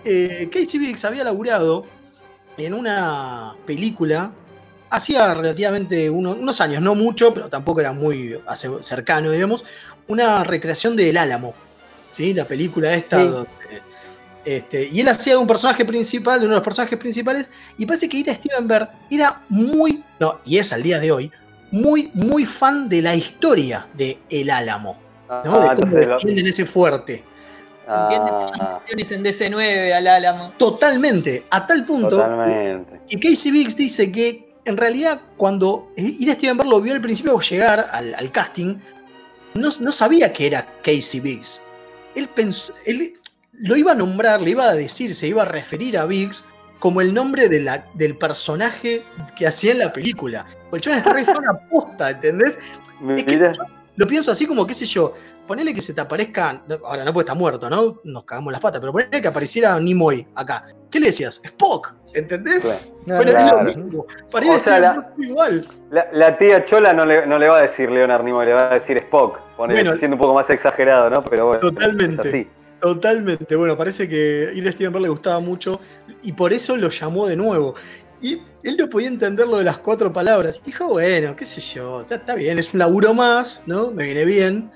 [0.04, 1.84] Eh, Casey Biggs había laburado
[2.56, 4.30] en una película
[4.90, 8.40] hacía relativamente uno- unos años, no mucho, pero tampoco era muy
[8.80, 9.64] cercano, digamos,
[10.08, 11.54] una recreación del Álamo,
[12.10, 12.34] ¿sí?
[12.34, 13.28] La película esta Sí.
[13.28, 13.82] donde,
[14.56, 17.48] este, y él hacía un personaje principal, de uno de los personajes principales,
[17.78, 21.30] y parece que era Steven Berg era muy, no, y es al día de hoy,
[21.70, 24.98] muy, muy fan de la historia de El Álamo,
[25.28, 25.34] ¿no?
[25.34, 27.24] Ah, de cómo entonces lo- defienden ese fuerte.
[27.86, 30.52] Se entienden Ah, las en DC9 al Álamo.
[30.56, 33.00] Totalmente, a tal punto totalmente.
[33.08, 37.38] Y Casey Biggs dice que en realidad cuando Ira Steven Berg lo vio al principio
[37.40, 38.76] llegar al, al casting,
[39.54, 41.60] no, no sabía que era Casey Biggs.
[42.14, 43.14] Él pensó, él
[43.60, 46.44] lo iba a nombrar, le iba a decir, se iba a referir a Biggs
[46.78, 49.02] como el nombre de la- del personaje
[49.36, 50.46] que hacía en la película.
[50.80, 52.58] Chabón es re fan aposta, ¿entendés?
[53.16, 53.50] Es que yo
[53.96, 55.14] lo pienso así como, qué sé yo,
[55.46, 58.00] ponele que se te aparezca, ahora no puede estar muerto, ¿no?
[58.04, 60.64] Nos cagamos las patas, pero ponele que apareciera Nimoy acá.
[60.90, 61.40] ¿Qué le decías?
[61.44, 62.60] Spock, ¿entendés?
[62.60, 62.78] Claro.
[63.24, 64.06] Bueno, es lo mismo.
[64.30, 65.66] Parece O sea, la- igual.
[65.90, 68.70] la, la tía Chola no le, no le va a decir Leonard Nimoy, le va
[68.70, 69.38] a decir Spock.
[69.56, 69.98] ponele, Bueno.
[69.98, 71.22] siendo un poco más exagerado, ¿no?
[71.24, 72.22] Pero bueno, Totalmente.
[72.22, 72.48] es así.
[72.80, 73.56] Totalmente.
[73.56, 75.80] Bueno, parece que a Ira Steven Berg le gustaba mucho
[76.22, 77.74] y por eso lo llamó de nuevo.
[78.22, 80.60] Y él no podía entender lo de las cuatro palabras.
[80.62, 83.90] Y dijo, bueno, qué sé yo, está, está bien, es un laburo más, ¿no?
[83.90, 84.70] Me viene bien.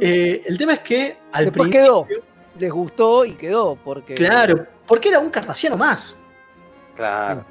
[0.00, 2.06] Eh, el tema es que al Después principio.
[2.06, 2.20] quedó.
[2.58, 4.14] Les gustó y quedó, porque.
[4.14, 6.16] Claro, porque era un cartasiano más.
[6.96, 7.44] Claro.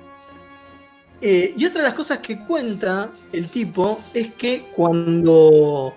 [1.21, 5.93] Eh, y otra de las cosas que cuenta el tipo es que cuando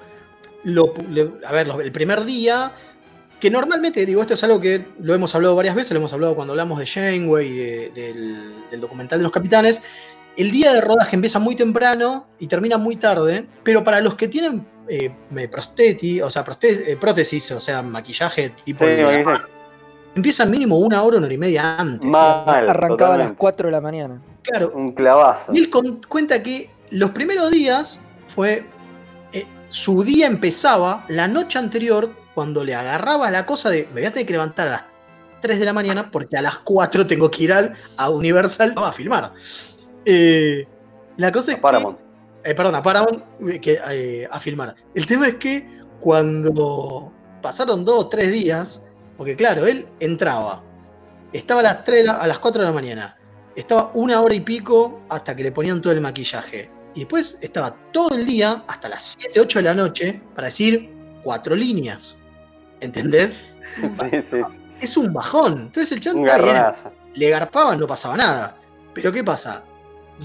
[0.64, 2.72] lo, le- a ver, lo- el primer día,
[3.43, 6.36] que normalmente, digo, esto es algo que lo hemos hablado varias veces, lo hemos hablado
[6.36, 9.82] cuando hablamos de Janeway, de- del, del documental de los capitanes,
[10.36, 14.28] el día de rodaje empieza muy temprano y termina muy tarde, pero para los que
[14.28, 15.11] tienen eh,
[15.51, 18.84] prosteti, o sea, eh, prótesis, o sea, maquillaje tipo...
[18.84, 19.40] Sí, de
[20.14, 22.09] Empieza mínimo una hora, una hora y media antes.
[22.09, 23.34] Mal, Arrancaba a las totalmente.
[23.38, 24.22] 4 de la mañana.
[24.43, 25.53] Claro, Un clavazo.
[25.53, 28.62] y él con- cuenta que los primeros días fue.
[29.32, 33.87] eh, su día empezaba la noche anterior cuando le agarraba la cosa de.
[33.93, 34.85] Me voy a tener que levantar a las
[35.41, 38.93] 3 de la mañana porque a las 4 tengo que ir al- a Universal a
[38.93, 39.33] filmar.
[40.05, 40.66] Eh,
[41.16, 41.62] la cosa es que.
[41.62, 41.99] Paramount.
[42.45, 44.74] eh, perdón, a Paramount eh, que, eh, a filmar.
[44.95, 48.83] El tema es que cuando pasaron dos o tres días,
[49.16, 50.62] porque claro, él entraba,
[51.33, 53.16] estaba a las, 3 de la- a las 4 de la mañana,
[53.57, 56.70] estaba una hora y pico hasta que le ponían todo el maquillaje.
[56.95, 60.93] Y después estaba todo el día hasta las 7, 8 de la noche para decir
[61.22, 62.16] cuatro líneas.
[62.83, 63.45] ¿Entendés?
[63.64, 64.41] Sí, sí, sí.
[64.80, 65.53] Es un bajón.
[65.53, 66.26] Entonces el chabón
[67.14, 68.57] le garpaban, no pasaba nada.
[68.93, 69.62] Pero ¿qué pasa?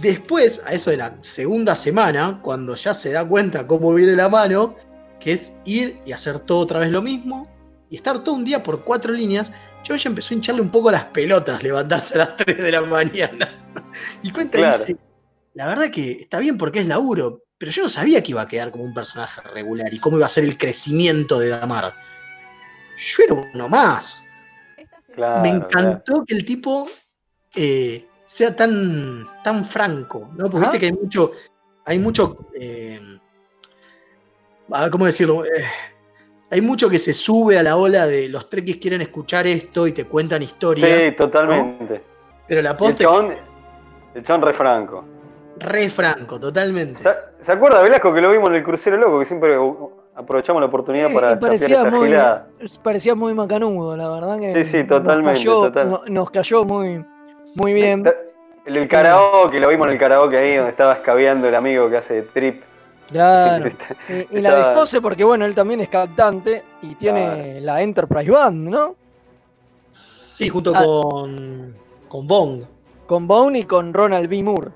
[0.01, 4.27] Después, a eso de la segunda semana, cuando ya se da cuenta cómo viene la
[4.27, 4.75] mano,
[5.19, 7.47] que es ir y hacer todo otra vez lo mismo,
[7.89, 9.51] y estar todo un día por cuatro líneas,
[9.83, 12.81] yo ya empezó a hincharle un poco las pelotas levantarse a las 3 de la
[12.81, 13.53] mañana.
[14.23, 14.97] y cuenta y dice,
[15.53, 18.47] la verdad que está bien porque es laburo, pero yo no sabía que iba a
[18.47, 21.93] quedar como un personaje regular y cómo iba a ser el crecimiento de Damar.
[22.97, 24.23] Yo era uno más
[25.13, 25.65] Claro, me claro.
[25.65, 26.87] encantó que el tipo
[27.55, 30.43] eh, sea tan, tan franco, ¿no?
[30.49, 31.31] Porque viste que hay mucho,
[31.85, 32.99] hay mucho, eh,
[34.91, 35.43] ¿cómo decirlo?
[35.43, 35.65] Eh,
[36.51, 39.91] hay mucho que se sube a la ola de los trekkies quieren escuchar esto y
[39.91, 42.03] te cuentan historias, Sí, totalmente.
[42.47, 43.03] pero la posta
[44.13, 45.05] el chabón re franco.
[45.57, 47.01] re franco, totalmente.
[47.41, 49.19] ¿Se, acuerda Velasco que lo vimos en el crucero loco?
[49.19, 49.57] Que siempre
[50.17, 52.11] aprovechamos la oportunidad Eh, para parecía muy,
[52.83, 55.89] parecía muy macanudo, la verdad que Sí, sí, totalmente, nos cayó, total.
[55.89, 57.05] no- nos cayó muy,
[57.55, 58.03] muy bien.
[58.65, 61.97] El del karaoke, lo vimos en el karaoke ahí donde estaba escabeando el amigo que
[61.97, 62.63] hace trip.
[63.11, 63.69] Claro.
[64.09, 68.69] Y, y la descoce porque bueno, él también es cantante y tiene la Enterprise Band,
[68.69, 68.95] ¿no?
[70.33, 70.83] Sí, junto Ah.
[70.83, 71.73] con,
[72.09, 72.63] con Bong.
[73.05, 74.43] Con Bone y con Ronald B.
[74.43, 74.67] Moore.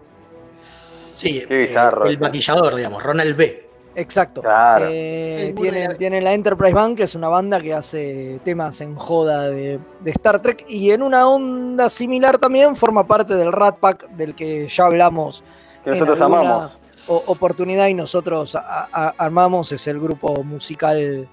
[1.16, 3.70] Sí, Qué bizarro eh, el maquillador, digamos, Ronald B.
[3.96, 4.42] Exacto.
[4.42, 4.86] Claro.
[4.90, 5.54] Eh,
[5.98, 10.12] tienen, la Enterprise Band, que es una banda que hace temas en joda de, de
[10.12, 10.66] Star Trek.
[10.70, 15.44] Y en una onda similar también forma parte del Rat Pack, del que ya hablamos.
[15.84, 16.78] Que en nosotros amamos.
[17.08, 19.72] o- oportunidad y nosotros a- a- armamos.
[19.74, 21.28] Es el grupo musical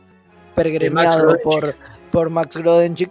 [0.55, 1.75] pergremiado por,
[2.11, 3.11] por Max Grodenchik.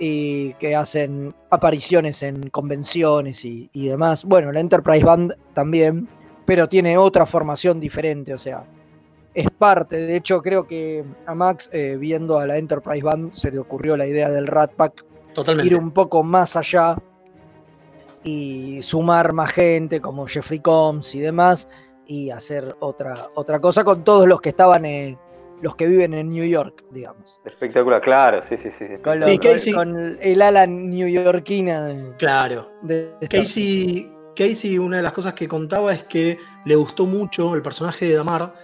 [0.00, 4.24] Y que hacen apariciones en convenciones y, y demás.
[4.24, 6.08] Bueno, la Enterprise Band también,
[6.46, 8.62] pero tiene otra formación diferente, o sea,
[9.40, 9.96] es parte.
[9.96, 13.96] De hecho, creo que a Max, eh, viendo a la Enterprise Band, se le ocurrió
[13.96, 15.72] la idea del Rat Pack, Totalmente.
[15.74, 16.96] ir un poco más allá
[18.24, 21.68] y sumar más gente como Jeffrey Combs y demás,
[22.06, 25.16] y hacer otra, otra cosa con todos los que estaban, eh,
[25.62, 27.40] los que viven en New York, digamos.
[27.44, 28.84] Espectacular, claro, sí, sí, sí.
[29.02, 29.72] Con, lo- Sí, con- Casey.
[29.72, 32.70] con el ala newyorkina de, Claro.
[32.82, 33.12] de.
[33.30, 38.06] Casey, Casey, una de las cosas que contaba es que le gustó mucho el personaje
[38.06, 38.54] de Damar,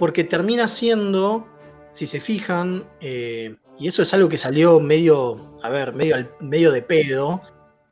[0.00, 1.46] porque termina siendo,
[1.90, 6.80] si se fijan, eh, y eso es algo que salió medio, a ver, medio, de
[6.80, 7.42] pedo,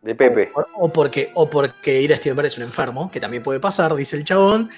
[0.01, 0.51] De Pepe.
[0.55, 3.95] o, o porque, o porque ir a Steven es un enfermo, que también puede pasar,
[3.95, 4.71] dice el chabón,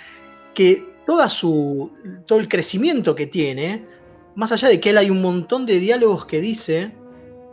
[0.55, 1.93] que toda su,
[2.26, 3.87] todo el crecimiento que tiene,
[4.35, 6.91] más allá de que él hay un montón de diálogos que dice,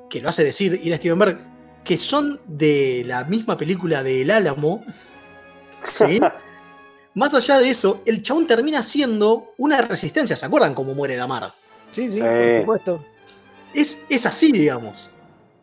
[0.10, 1.40] que lo hace decir ir a Steven Berg,
[1.84, 4.84] que son de la misma película de El Álamo,
[5.84, 6.20] ¿sí?
[7.18, 11.52] más allá de eso, el chabón termina siendo una resistencia, ¿se acuerdan cómo muere Damar?
[11.92, 12.64] Sí, sí, Eh.
[12.66, 13.06] por supuesto.
[13.74, 15.12] es, es así, digamos.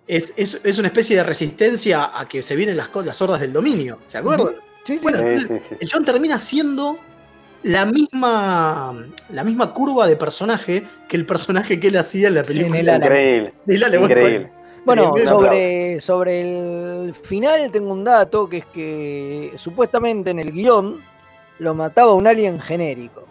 [0.07, 3.53] Es, es- es una especie de resistencia a que se vienen las, las hordas del
[3.53, 3.99] dominio.
[4.07, 4.49] ¿Se acuerdan?
[4.85, 5.03] Sí, sí.
[5.03, 5.75] Bueno, Sí, sí.
[5.81, 6.99] el chabón termina siendo
[7.63, 12.43] la misma, la misma curva de personaje que el personaje que él hacía en la
[12.43, 12.79] película.
[12.81, 13.05] el Álamo.
[13.07, 13.55] Increíble.
[13.87, 14.05] Álamo.
[14.07, 14.53] Increíble.
[14.85, 16.41] Bueno, sobre, sobre
[17.07, 21.01] el final tengo un dato que es que supuestamente en el guion
[21.59, 23.25] lo mataba un alien genérico.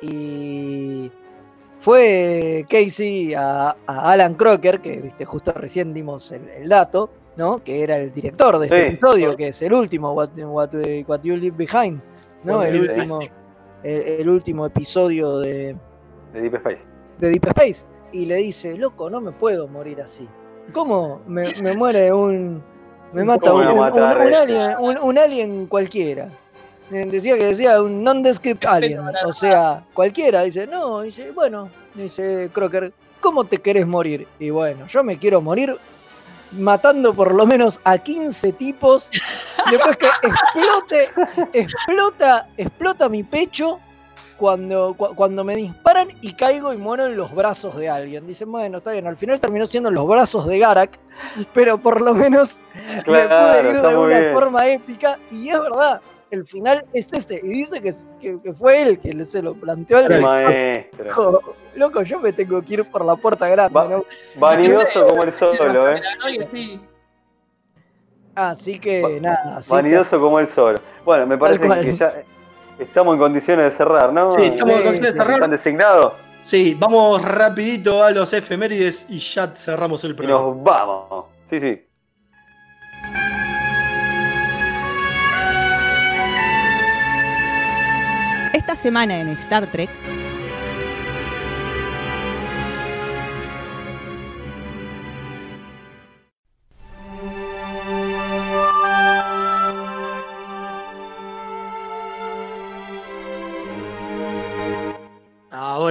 [0.00, 1.10] Y
[1.80, 7.62] fue Casey a, a Alan Crocker, que viste, justo recién dimos el, el dato, ¿no?
[7.62, 8.86] Que era el director de este Sí.
[8.88, 10.70] episodio, que es el último, What, What-
[11.06, 12.00] What You Leave Behind,
[12.44, 12.62] ¿no?
[12.62, 13.20] El último,
[13.82, 15.76] el, el último episodio de,
[16.32, 16.80] De Deep Space.
[17.18, 20.28] de Deep Space y le dice, loco, no me puedo morir así.
[20.72, 22.62] ¿Cómo me, me muere un...
[23.12, 24.36] me mata ¿Cómo un, un- este?
[24.36, 26.30] alien, un, un alien cualquiera?
[26.90, 30.42] Eh, Decía que decía un nondescript alien, o sea, cualquiera.
[30.42, 34.26] Dice, no, dice, bueno, dice Crocker, ¿cómo te querés morir?
[34.38, 35.76] Y bueno, yo me quiero morir
[36.52, 39.10] matando por lo menos a 15 tipos,
[39.70, 41.10] después que explote,
[41.52, 43.80] explota, explota mi pecho
[44.38, 48.26] cuando, cu- cuando me disparan y caigo y muero en los brazos de alguien.
[48.26, 50.98] Dicen, bueno, está bien, al final terminó siendo en los brazos de Garak,
[51.52, 52.62] pero por lo menos
[53.06, 54.32] me pude ir de una bien.
[54.32, 56.00] forma épica y es verdad.
[56.30, 57.40] El final es ese.
[57.42, 61.40] Y dice que, que- que fue él que se lo planteó al maestro.
[61.74, 64.04] Loco, yo me tengo que ir por la puerta grande, Va- ¿no?
[64.36, 66.02] Vanidoso como el solo, ¿eh?
[66.52, 66.80] Sí.
[68.34, 70.78] Así que nada, así Vanidoso como el solo.
[71.04, 72.22] Bueno, me parece que ya
[72.78, 74.30] estamos en condiciones de cerrar, ¿no?
[74.30, 75.34] Sí, estamos en condiciones de cerrar.
[75.34, 76.12] ¿Están designados?
[76.40, 80.40] Sí, vamos rapidito a los efemérides y ya cerramos el Y programa.
[80.46, 81.24] nos vamos.
[81.50, 81.82] Sí, sí.
[88.78, 89.90] Semana en Star Trek,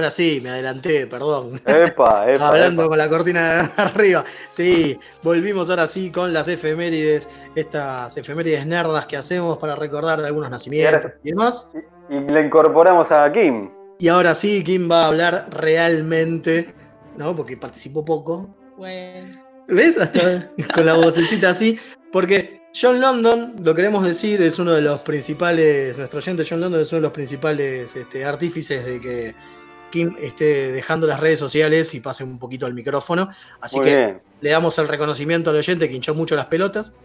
[0.08, 1.60] Ahora sí, me adelanté, perdón.
[1.66, 2.48] Epa, epa.
[2.48, 2.88] Hablando epa.
[2.88, 4.24] con la cortina de arriba.
[4.48, 10.50] Sí, volvimos ahora sí con las efemérides, estas efemérides nerdas que hacemos para recordar algunos
[10.50, 11.70] nacimientos y demás.
[12.08, 13.68] Y le incorporamos a Kim.
[13.98, 16.72] Y ahora sí, Kim va a hablar realmente,
[17.18, 17.36] ¿no?
[17.36, 18.48] Porque participó poco.
[18.78, 19.42] Bueno.
[19.68, 19.98] ¿Ves?
[19.98, 21.78] Hasta con la vocecita así.
[22.12, 26.80] Porque John London, lo queremos decir, es uno de los principales, nuestro oyente John London
[26.80, 29.34] es uno de los principales este, artífices de que
[29.90, 33.28] Kim esté dejando las redes sociales y pase un poquito al micrófono.
[33.60, 34.20] Así Muy que bien.
[34.40, 36.92] le damos el reconocimiento al oyente que hinchó mucho las pelotas.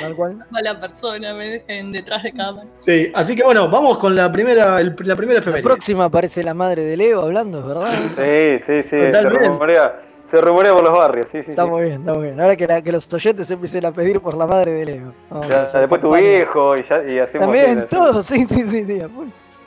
[0.00, 0.44] Tal cual.
[0.50, 2.66] Mala persona, me dejen detrás de cámara.
[2.78, 5.62] Sí, así que bueno, vamos con la primera, el- la primera La efeméride.
[5.62, 7.90] próxima aparece la madre de Leo hablando, ¿es verdad?
[8.08, 8.88] Sí, sí, sí.
[8.90, 9.48] Se Totalmente.
[9.48, 11.26] rumorea, se rumorea por los barrios.
[11.30, 11.50] Sí, sí.
[11.52, 11.70] Está sí.
[11.70, 12.40] muy bien, está muy bien.
[12.40, 15.14] Ahora que, la- que los oyentes se empiecen a pedir por la madre de Leo.
[15.30, 17.46] Vamos Ya, después tu viejo y, ya, y hacemos.
[17.46, 19.00] También, así, todo, sí, sí, sí, sí.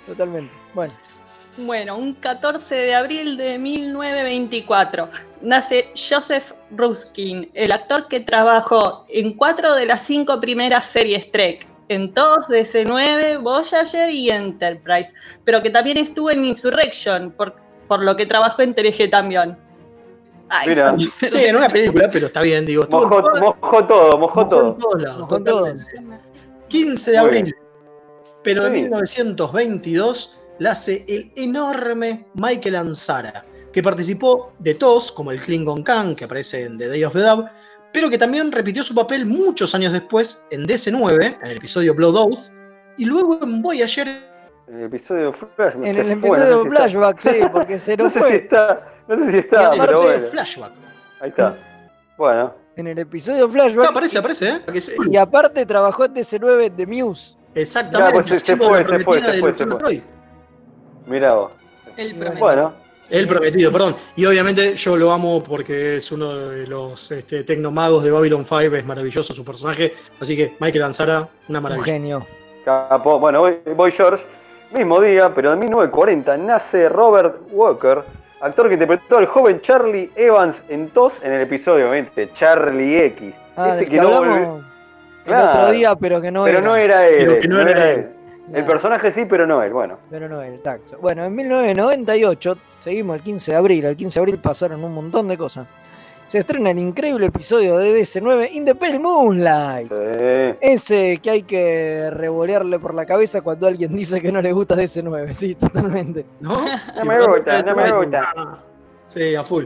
[0.06, 0.52] Totalmente.
[0.76, 0.94] Bueno,
[1.58, 5.10] Bueno, un 14 de abril de 1924
[5.42, 11.66] nace Joseph Ruskin, el actor que trabajó en cuatro de las cinco primeras series Trek,
[11.88, 15.14] en todos DC9, Voyager y Enterprise,
[15.46, 17.56] pero que también estuvo en Insurrection, por,
[17.88, 19.58] por lo que trabajó en TNG también.
[20.50, 20.96] Ay, Mira.
[21.30, 22.86] Sí, en una película, pero está bien, digo.
[22.92, 24.18] Mojó, todo, mojó todo.
[24.18, 25.28] Mojó todos.
[25.30, 25.86] totalmente.
[26.68, 27.56] 15 de abril,
[28.44, 28.82] pero de Sí.
[28.82, 33.44] 1922 la hace el enorme Michael Ansara,
[33.74, 37.20] que participó de TOS, como el Klingon Khan, que aparece en The Day of the
[37.20, 37.50] Dove,
[37.92, 42.16] pero que también repitió su papel muchos años después en DC9, en el episodio Blood
[42.16, 42.52] Oath,
[42.98, 44.08] y luego en Voyager.
[44.68, 45.76] En el episodio Flash.
[45.76, 48.20] en el fue, episodio no sé si está- flashback, sí, porque se No nos sé
[48.20, 48.36] si fue.
[48.36, 50.28] está, no sé si Y está, pero bueno.
[50.28, 50.72] flashback.
[51.22, 51.58] Ahí está.
[52.18, 53.84] Bueno, En el episodio flashback.
[53.86, 54.62] No, aparece, aparece, ¿eh?
[55.12, 57.36] Y aparte trabajó en DC9 de Muse.
[57.54, 58.08] Exactamente.
[58.18, 60.04] Ya, pues se- fue, fue, fue, fue.
[61.08, 61.52] Mirá vos.
[61.98, 62.20] el Bueno.
[62.20, 62.40] promedio.
[62.40, 62.74] Bueno,
[63.10, 63.96] El prometido, perdón.
[64.16, 68.76] Y obviamente yo lo amo porque es uno de los este, tecnomagos de Babylon 5,
[68.76, 69.94] es maravilloso su personaje.
[70.20, 71.86] Así que Michael Ansara, una Un maravilla.
[71.86, 72.26] genio.
[72.66, 73.20] Capo.
[73.20, 74.26] Bueno, voy, voy George.
[74.74, 78.02] Mismo día, pero en 1940 nace Robert Walker,
[78.42, 83.36] actor que interpretó al joven Charlie Evans en TOS en el episodio, obviamente, Charlie X.
[83.56, 84.34] Ah, Ese que que no volvió-
[85.28, 85.72] el otro Claro.
[85.72, 86.68] día, pero que no pero era.
[86.68, 87.16] no era él.
[87.20, 88.10] Pero que no era él.
[88.54, 89.74] El personaje sí, pero no él.
[89.74, 89.98] Bueno.
[90.10, 90.98] Pero no el taxo.
[91.02, 93.86] Bueno, en 1998, seguimos el 15 de abril.
[93.86, 95.68] El 15 de abril pasaron un montón de cosas.
[96.28, 99.92] Se estrena el increíble episodio de DC9 In the Pale Moonlight.
[99.94, 100.58] Sí.
[100.60, 104.76] Ese que hay que revolearle por la cabeza cuando alguien dice que no le gusta
[104.76, 105.32] DC9.
[105.34, 106.26] Sí, totalmente.
[106.40, 106.66] ¿No?
[106.96, 108.64] No me gusta, no me gusta.
[109.08, 109.66] Sí, a full.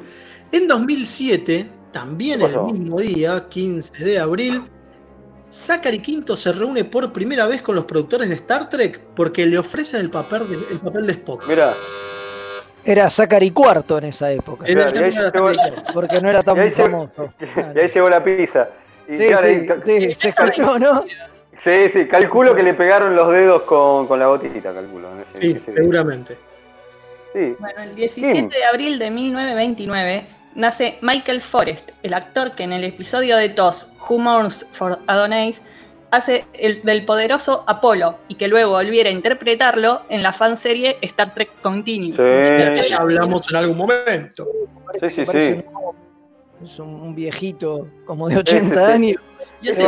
[0.52, 4.70] En 2007, también ¿Qué el mismo día, 15 de abril,
[5.50, 9.58] Zachary Quinto se reúne por primera vez con los productores de Star Trek porque le
[9.58, 11.48] ofrecen el papel de, el papel de Spock.
[11.48, 11.74] Mira,
[12.86, 14.66] Era Zachary Cuarto en esa época.
[14.66, 15.84] Claro, y ahí llegó-.
[15.94, 17.34] Porque no era tan Y ahí se- famoso.
[17.76, 18.70] y ahí llegó la pizza.
[19.08, 19.48] Y Sí, claro,
[19.84, 21.04] sí, y sí, se escuchó, ¿no?
[21.60, 25.10] sí, sí, calculo que le pegaron los dedos con, con la gotita, calculo.
[25.16, 26.38] en ese- Sí, seguramente.
[27.34, 27.56] Sí.
[27.60, 30.28] Bueno, el 17 de abril de 1929
[30.60, 35.62] nace Michael Forrest, el actor que en el episodio de TOS, Who Mourns for Adonais,
[36.12, 41.34] hace el del poderoso Apolo y que luego volviera a interpretarlo en la fanserie Star
[41.34, 42.16] Trek Continuous.
[42.18, 42.22] Sí.
[42.24, 44.48] Que ya hablamos en algún momento.
[45.00, 45.54] Sí, sí, sí.
[45.54, 45.66] un-
[46.62, 48.92] Es un, viejito como de 80 sí.
[48.92, 49.22] años.
[49.62, 49.86] Y ese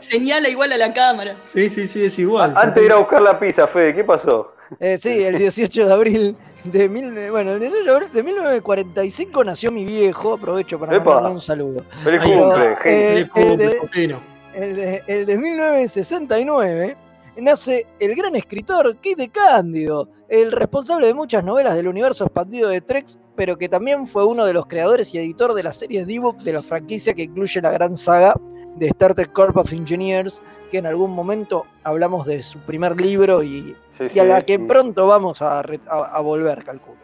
[0.00, 1.34] señala igual a la cámara.
[1.44, 2.52] Sí, sí, sí, es igual.
[2.56, 4.54] Antes de ir a buscar la pizza, Fede, ¿qué pasó?
[4.78, 9.72] Eh, sí, el 18 de abril de, mil, bueno, el 18 de, de 1945 nació
[9.72, 10.34] mi viejo.
[10.34, 11.04] Aprovecho para Epa.
[11.04, 11.84] mandarle un saludo.
[12.02, 12.76] Feliz cumple.
[12.84, 14.18] Eh, cumple, el de-.
[14.52, 16.96] El de, el de 1969
[17.36, 22.68] nace el gran escritor Kate de Cándido, el responsable de muchas novelas del universo expandido
[22.68, 23.06] de Trek,
[23.36, 26.52] pero que también fue uno de los creadores y editor de la serie D-Book de
[26.52, 28.34] la franquicia que incluye la gran saga
[28.76, 33.42] de Star Trek Corps of Engineers, que en algún momento hablamos de su primer libro
[33.42, 33.74] y,
[34.08, 34.64] Sí, y a la que sí.
[34.66, 36.98] pronto vamos a, re- a- a volver, calculo.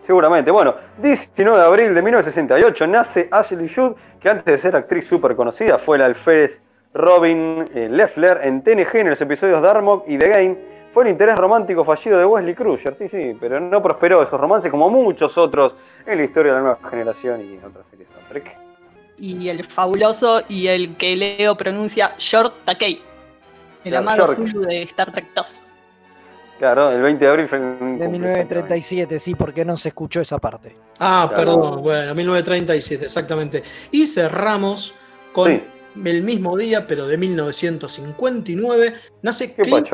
[0.00, 0.50] Seguramente.
[0.50, 5.34] Bueno, 19 de abril de 1968 nace Ashley Judd, que antes de ser actriz súper
[5.34, 6.60] conocida fue la alférez
[6.94, 10.56] Robin eh, Leffler en TNG en los episodios Darmok y The Game.
[10.92, 14.70] Fue el interés romántico fallido de Wesley Crusher, sí, sí, pero no prosperó esos romances
[14.70, 15.74] como muchos otros
[16.06, 18.56] en la historia de la nueva generación y en otras series de Star Trek.
[19.18, 23.02] Y el fabuloso y el que Leo pronuncia Short Takei,
[23.84, 24.26] el Claro, amado.
[24.28, 25.60] Zulu de Star Trek 2.
[26.58, 30.20] Claro, el 20 de abril fue un De cumple, 1937, sí, porque no se escuchó
[30.20, 30.74] esa parte.
[30.98, 31.52] Ah, Claro.
[31.54, 33.62] perdón, bueno, 1937, exactamente.
[33.90, 34.94] Y cerramos
[35.32, 35.62] con Sí.
[36.04, 39.88] el mismo día, pero de 1959, nace ¿Qué Clint?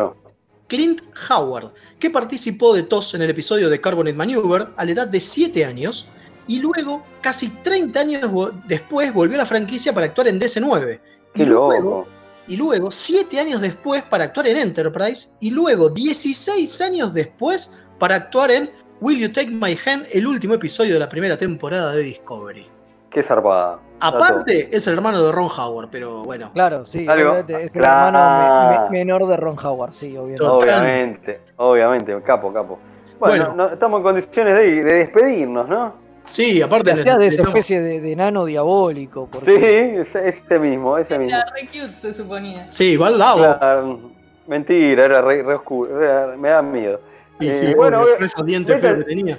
[0.69, 5.09] Clint Howard, que participó de TOS en el episodio de Carbonate Maneuver a la edad
[5.09, 6.09] de 7 años,
[6.47, 8.31] y luego, casi 30 años
[8.67, 11.01] después, volvió a la franquicia para actuar en DC9.
[11.35, 12.09] Qué y luego, loco.
[12.49, 18.17] Y luego, 7 años después, para actuar en Enterprise, y luego, 16 años después, para
[18.17, 18.71] actuar en
[19.01, 22.67] Will You Take My Hand, el último episodio de la primera temporada de Discovery.
[23.11, 23.79] Qué zarpada.
[24.01, 26.51] Aparte, es el hermano de Ron Howard, pero bueno.
[26.55, 28.07] Claro, sí, Algo- obviamente, es el claro.
[28.09, 30.45] hermano me- me- menor de Ron Howard, sí, obviamente.
[30.45, 32.79] Obviamente, obviamente, capo, capo.
[33.21, 33.55] Bueno, Bueno.
[33.69, 35.95] no- estamos en condiciones de, de despedirnos, ¿no?
[36.29, 39.25] Sí, aparte Hacía de esa especie de, de nano diabólico.
[39.25, 41.37] Sí, Porque es- ese mismo, ese mismo.
[41.37, 42.67] Era re cute, se suponía.
[42.71, 43.41] Sí, igual Lavo.
[43.59, 44.01] Claro,
[44.47, 47.01] mentira, era re, re oscuro, era- me da miedo.
[47.41, 49.39] Y Eh, sí, bueno, esos dientes feos que tenía.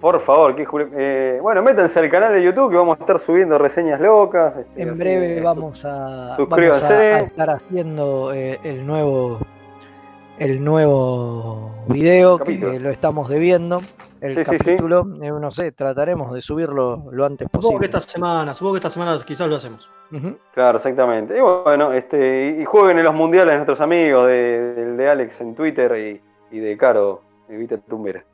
[0.00, 0.66] Por favor, que
[0.96, 4.56] eh, bueno, métanse al canal de YouTube que vamos a estar subiendo reseñas locas.
[4.56, 9.40] este, en así breve vamos a, vamos a- a estar haciendo eh, el nuevo
[10.38, 12.72] el nuevo video Capítulo.
[12.72, 13.82] que lo estamos debiendo.
[14.20, 14.64] El Sí, sí, sí.
[14.64, 17.98] capítulo, eh, no sé, trataremos de subirlo lo antes Supongo que posible.
[17.98, 19.88] esta semana, supongo que esta semana quizás lo hacemos.
[20.54, 21.36] Claro, exactamente.
[21.36, 25.96] Y bueno, este, y jueguen en los mundiales nuestros amigos de, de Alex en Twitter
[25.96, 28.24] y, y de Caro, Evita Tumbera.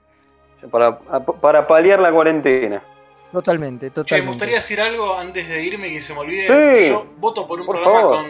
[0.70, 2.82] Para, para paliar la cuarentena.
[3.30, 4.22] Totalmente, Che, totalmente.
[4.24, 6.76] me gustaría decir algo antes de irme que se me olvide.
[6.78, 8.24] Sí, Yo voto por un por programa con,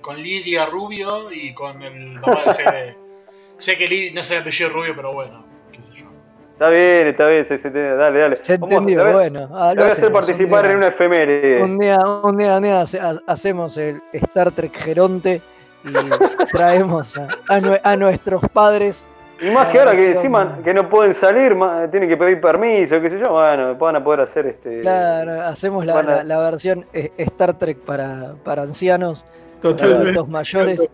[0.00, 2.98] con Lidia Rubio y con el papá de Fede.
[3.58, 6.06] sé que Lidia no es el apellido Rubio, pero bueno, qué sé yo.
[6.54, 8.36] Está bien, está bien, se, se dale, dale.
[8.36, 9.48] Se Vamos a- entendió, te voy a- bueno.
[9.52, 11.62] ah, lo voy a hacer un participar día- en una efeméride.
[11.62, 15.42] Un día, un día, un día hace- ha- hacemos el Star Trek Geronte
[15.84, 15.92] y
[16.52, 19.06] traemos a, a nue- a nuestros padres.
[19.40, 21.56] Y más que ahora que encima que no pueden salir,
[21.90, 24.80] tienen que pedir permiso, qué sé yo, bueno, van a poder hacer este.
[24.82, 29.24] Claro, hacemos la, a- la- la versión eh, Star Trek para, para ancianos,
[29.60, 30.02] para Totalmente.
[30.04, 30.90] adultos mayores.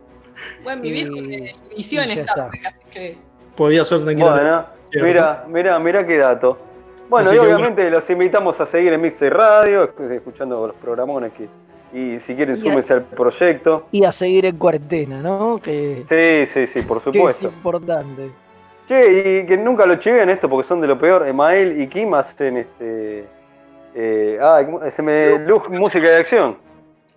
[0.65, 1.17] Bueno, mi Y- viejo
[1.75, 2.49] inició y en ya Star.
[2.51, 3.19] Trek, así que
[3.61, 4.31] Podía ser tranquilo.
[4.31, 4.65] Bueno,
[5.03, 6.57] mira, mira, mira qué dato.
[7.11, 7.57] Bueno, Así y bueno.
[7.57, 11.47] obviamente los invitamos a seguir en Mixtape Radio, escu- escuchando los programones que.
[11.93, 13.87] Y si quieren, Y a- súmense al proyecto.
[13.93, 15.61] Y a seguir en cuarentena, ¿no?
[15.63, 17.47] Que, Sí, sí, sí, por que es supuesto.
[17.49, 18.31] importante.
[18.89, 21.27] Che, y que nunca lo chiven esto porque son de lo peor.
[21.29, 23.27] Emael y Kim hacen este.
[23.95, 25.39] Eh, ah, se me.
[25.41, 26.57] Luz, música de acción.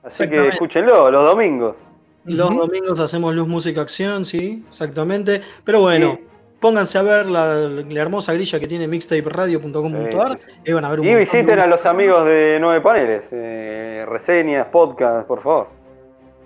[0.03, 1.77] Así que escúchenlo los domingos.
[2.25, 5.41] Los domingos hacemos Luz Música Acción, sí, exactamente.
[5.63, 6.17] Pero bueno,
[6.63, 11.01] pónganse a ver la, la hermosa grilla que tiene mixtaperadio.com.ar Sí, y van a ver
[11.01, 13.25] un Y visiten de- a los amigos de Nueve Paneles.
[13.31, 15.67] eh, reseñas, podcast, por favor.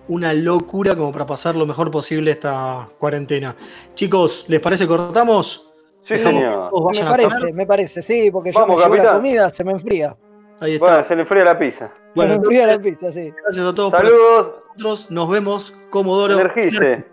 [0.09, 3.55] una locura como para pasar lo mejor posible esta cuarentena.
[3.93, 5.69] Chicos, ¿les parece cortamos?
[6.03, 6.71] Sí, señor.
[6.93, 10.15] Me parece, me parece, sí, porque yo Vamos, me llevo la comida, se me enfría.
[10.61, 10.85] Ahí está.
[10.89, 11.91] Bueno, se le enfría la pizza.
[12.15, 13.31] Bueno, se me enfría la pizza, sí.
[13.43, 14.51] Gracias a todos por Saludos.
[14.77, 15.11] nosotros.
[15.11, 16.33] Nos vemos, Comodoro.
[16.39, 17.03] Energice.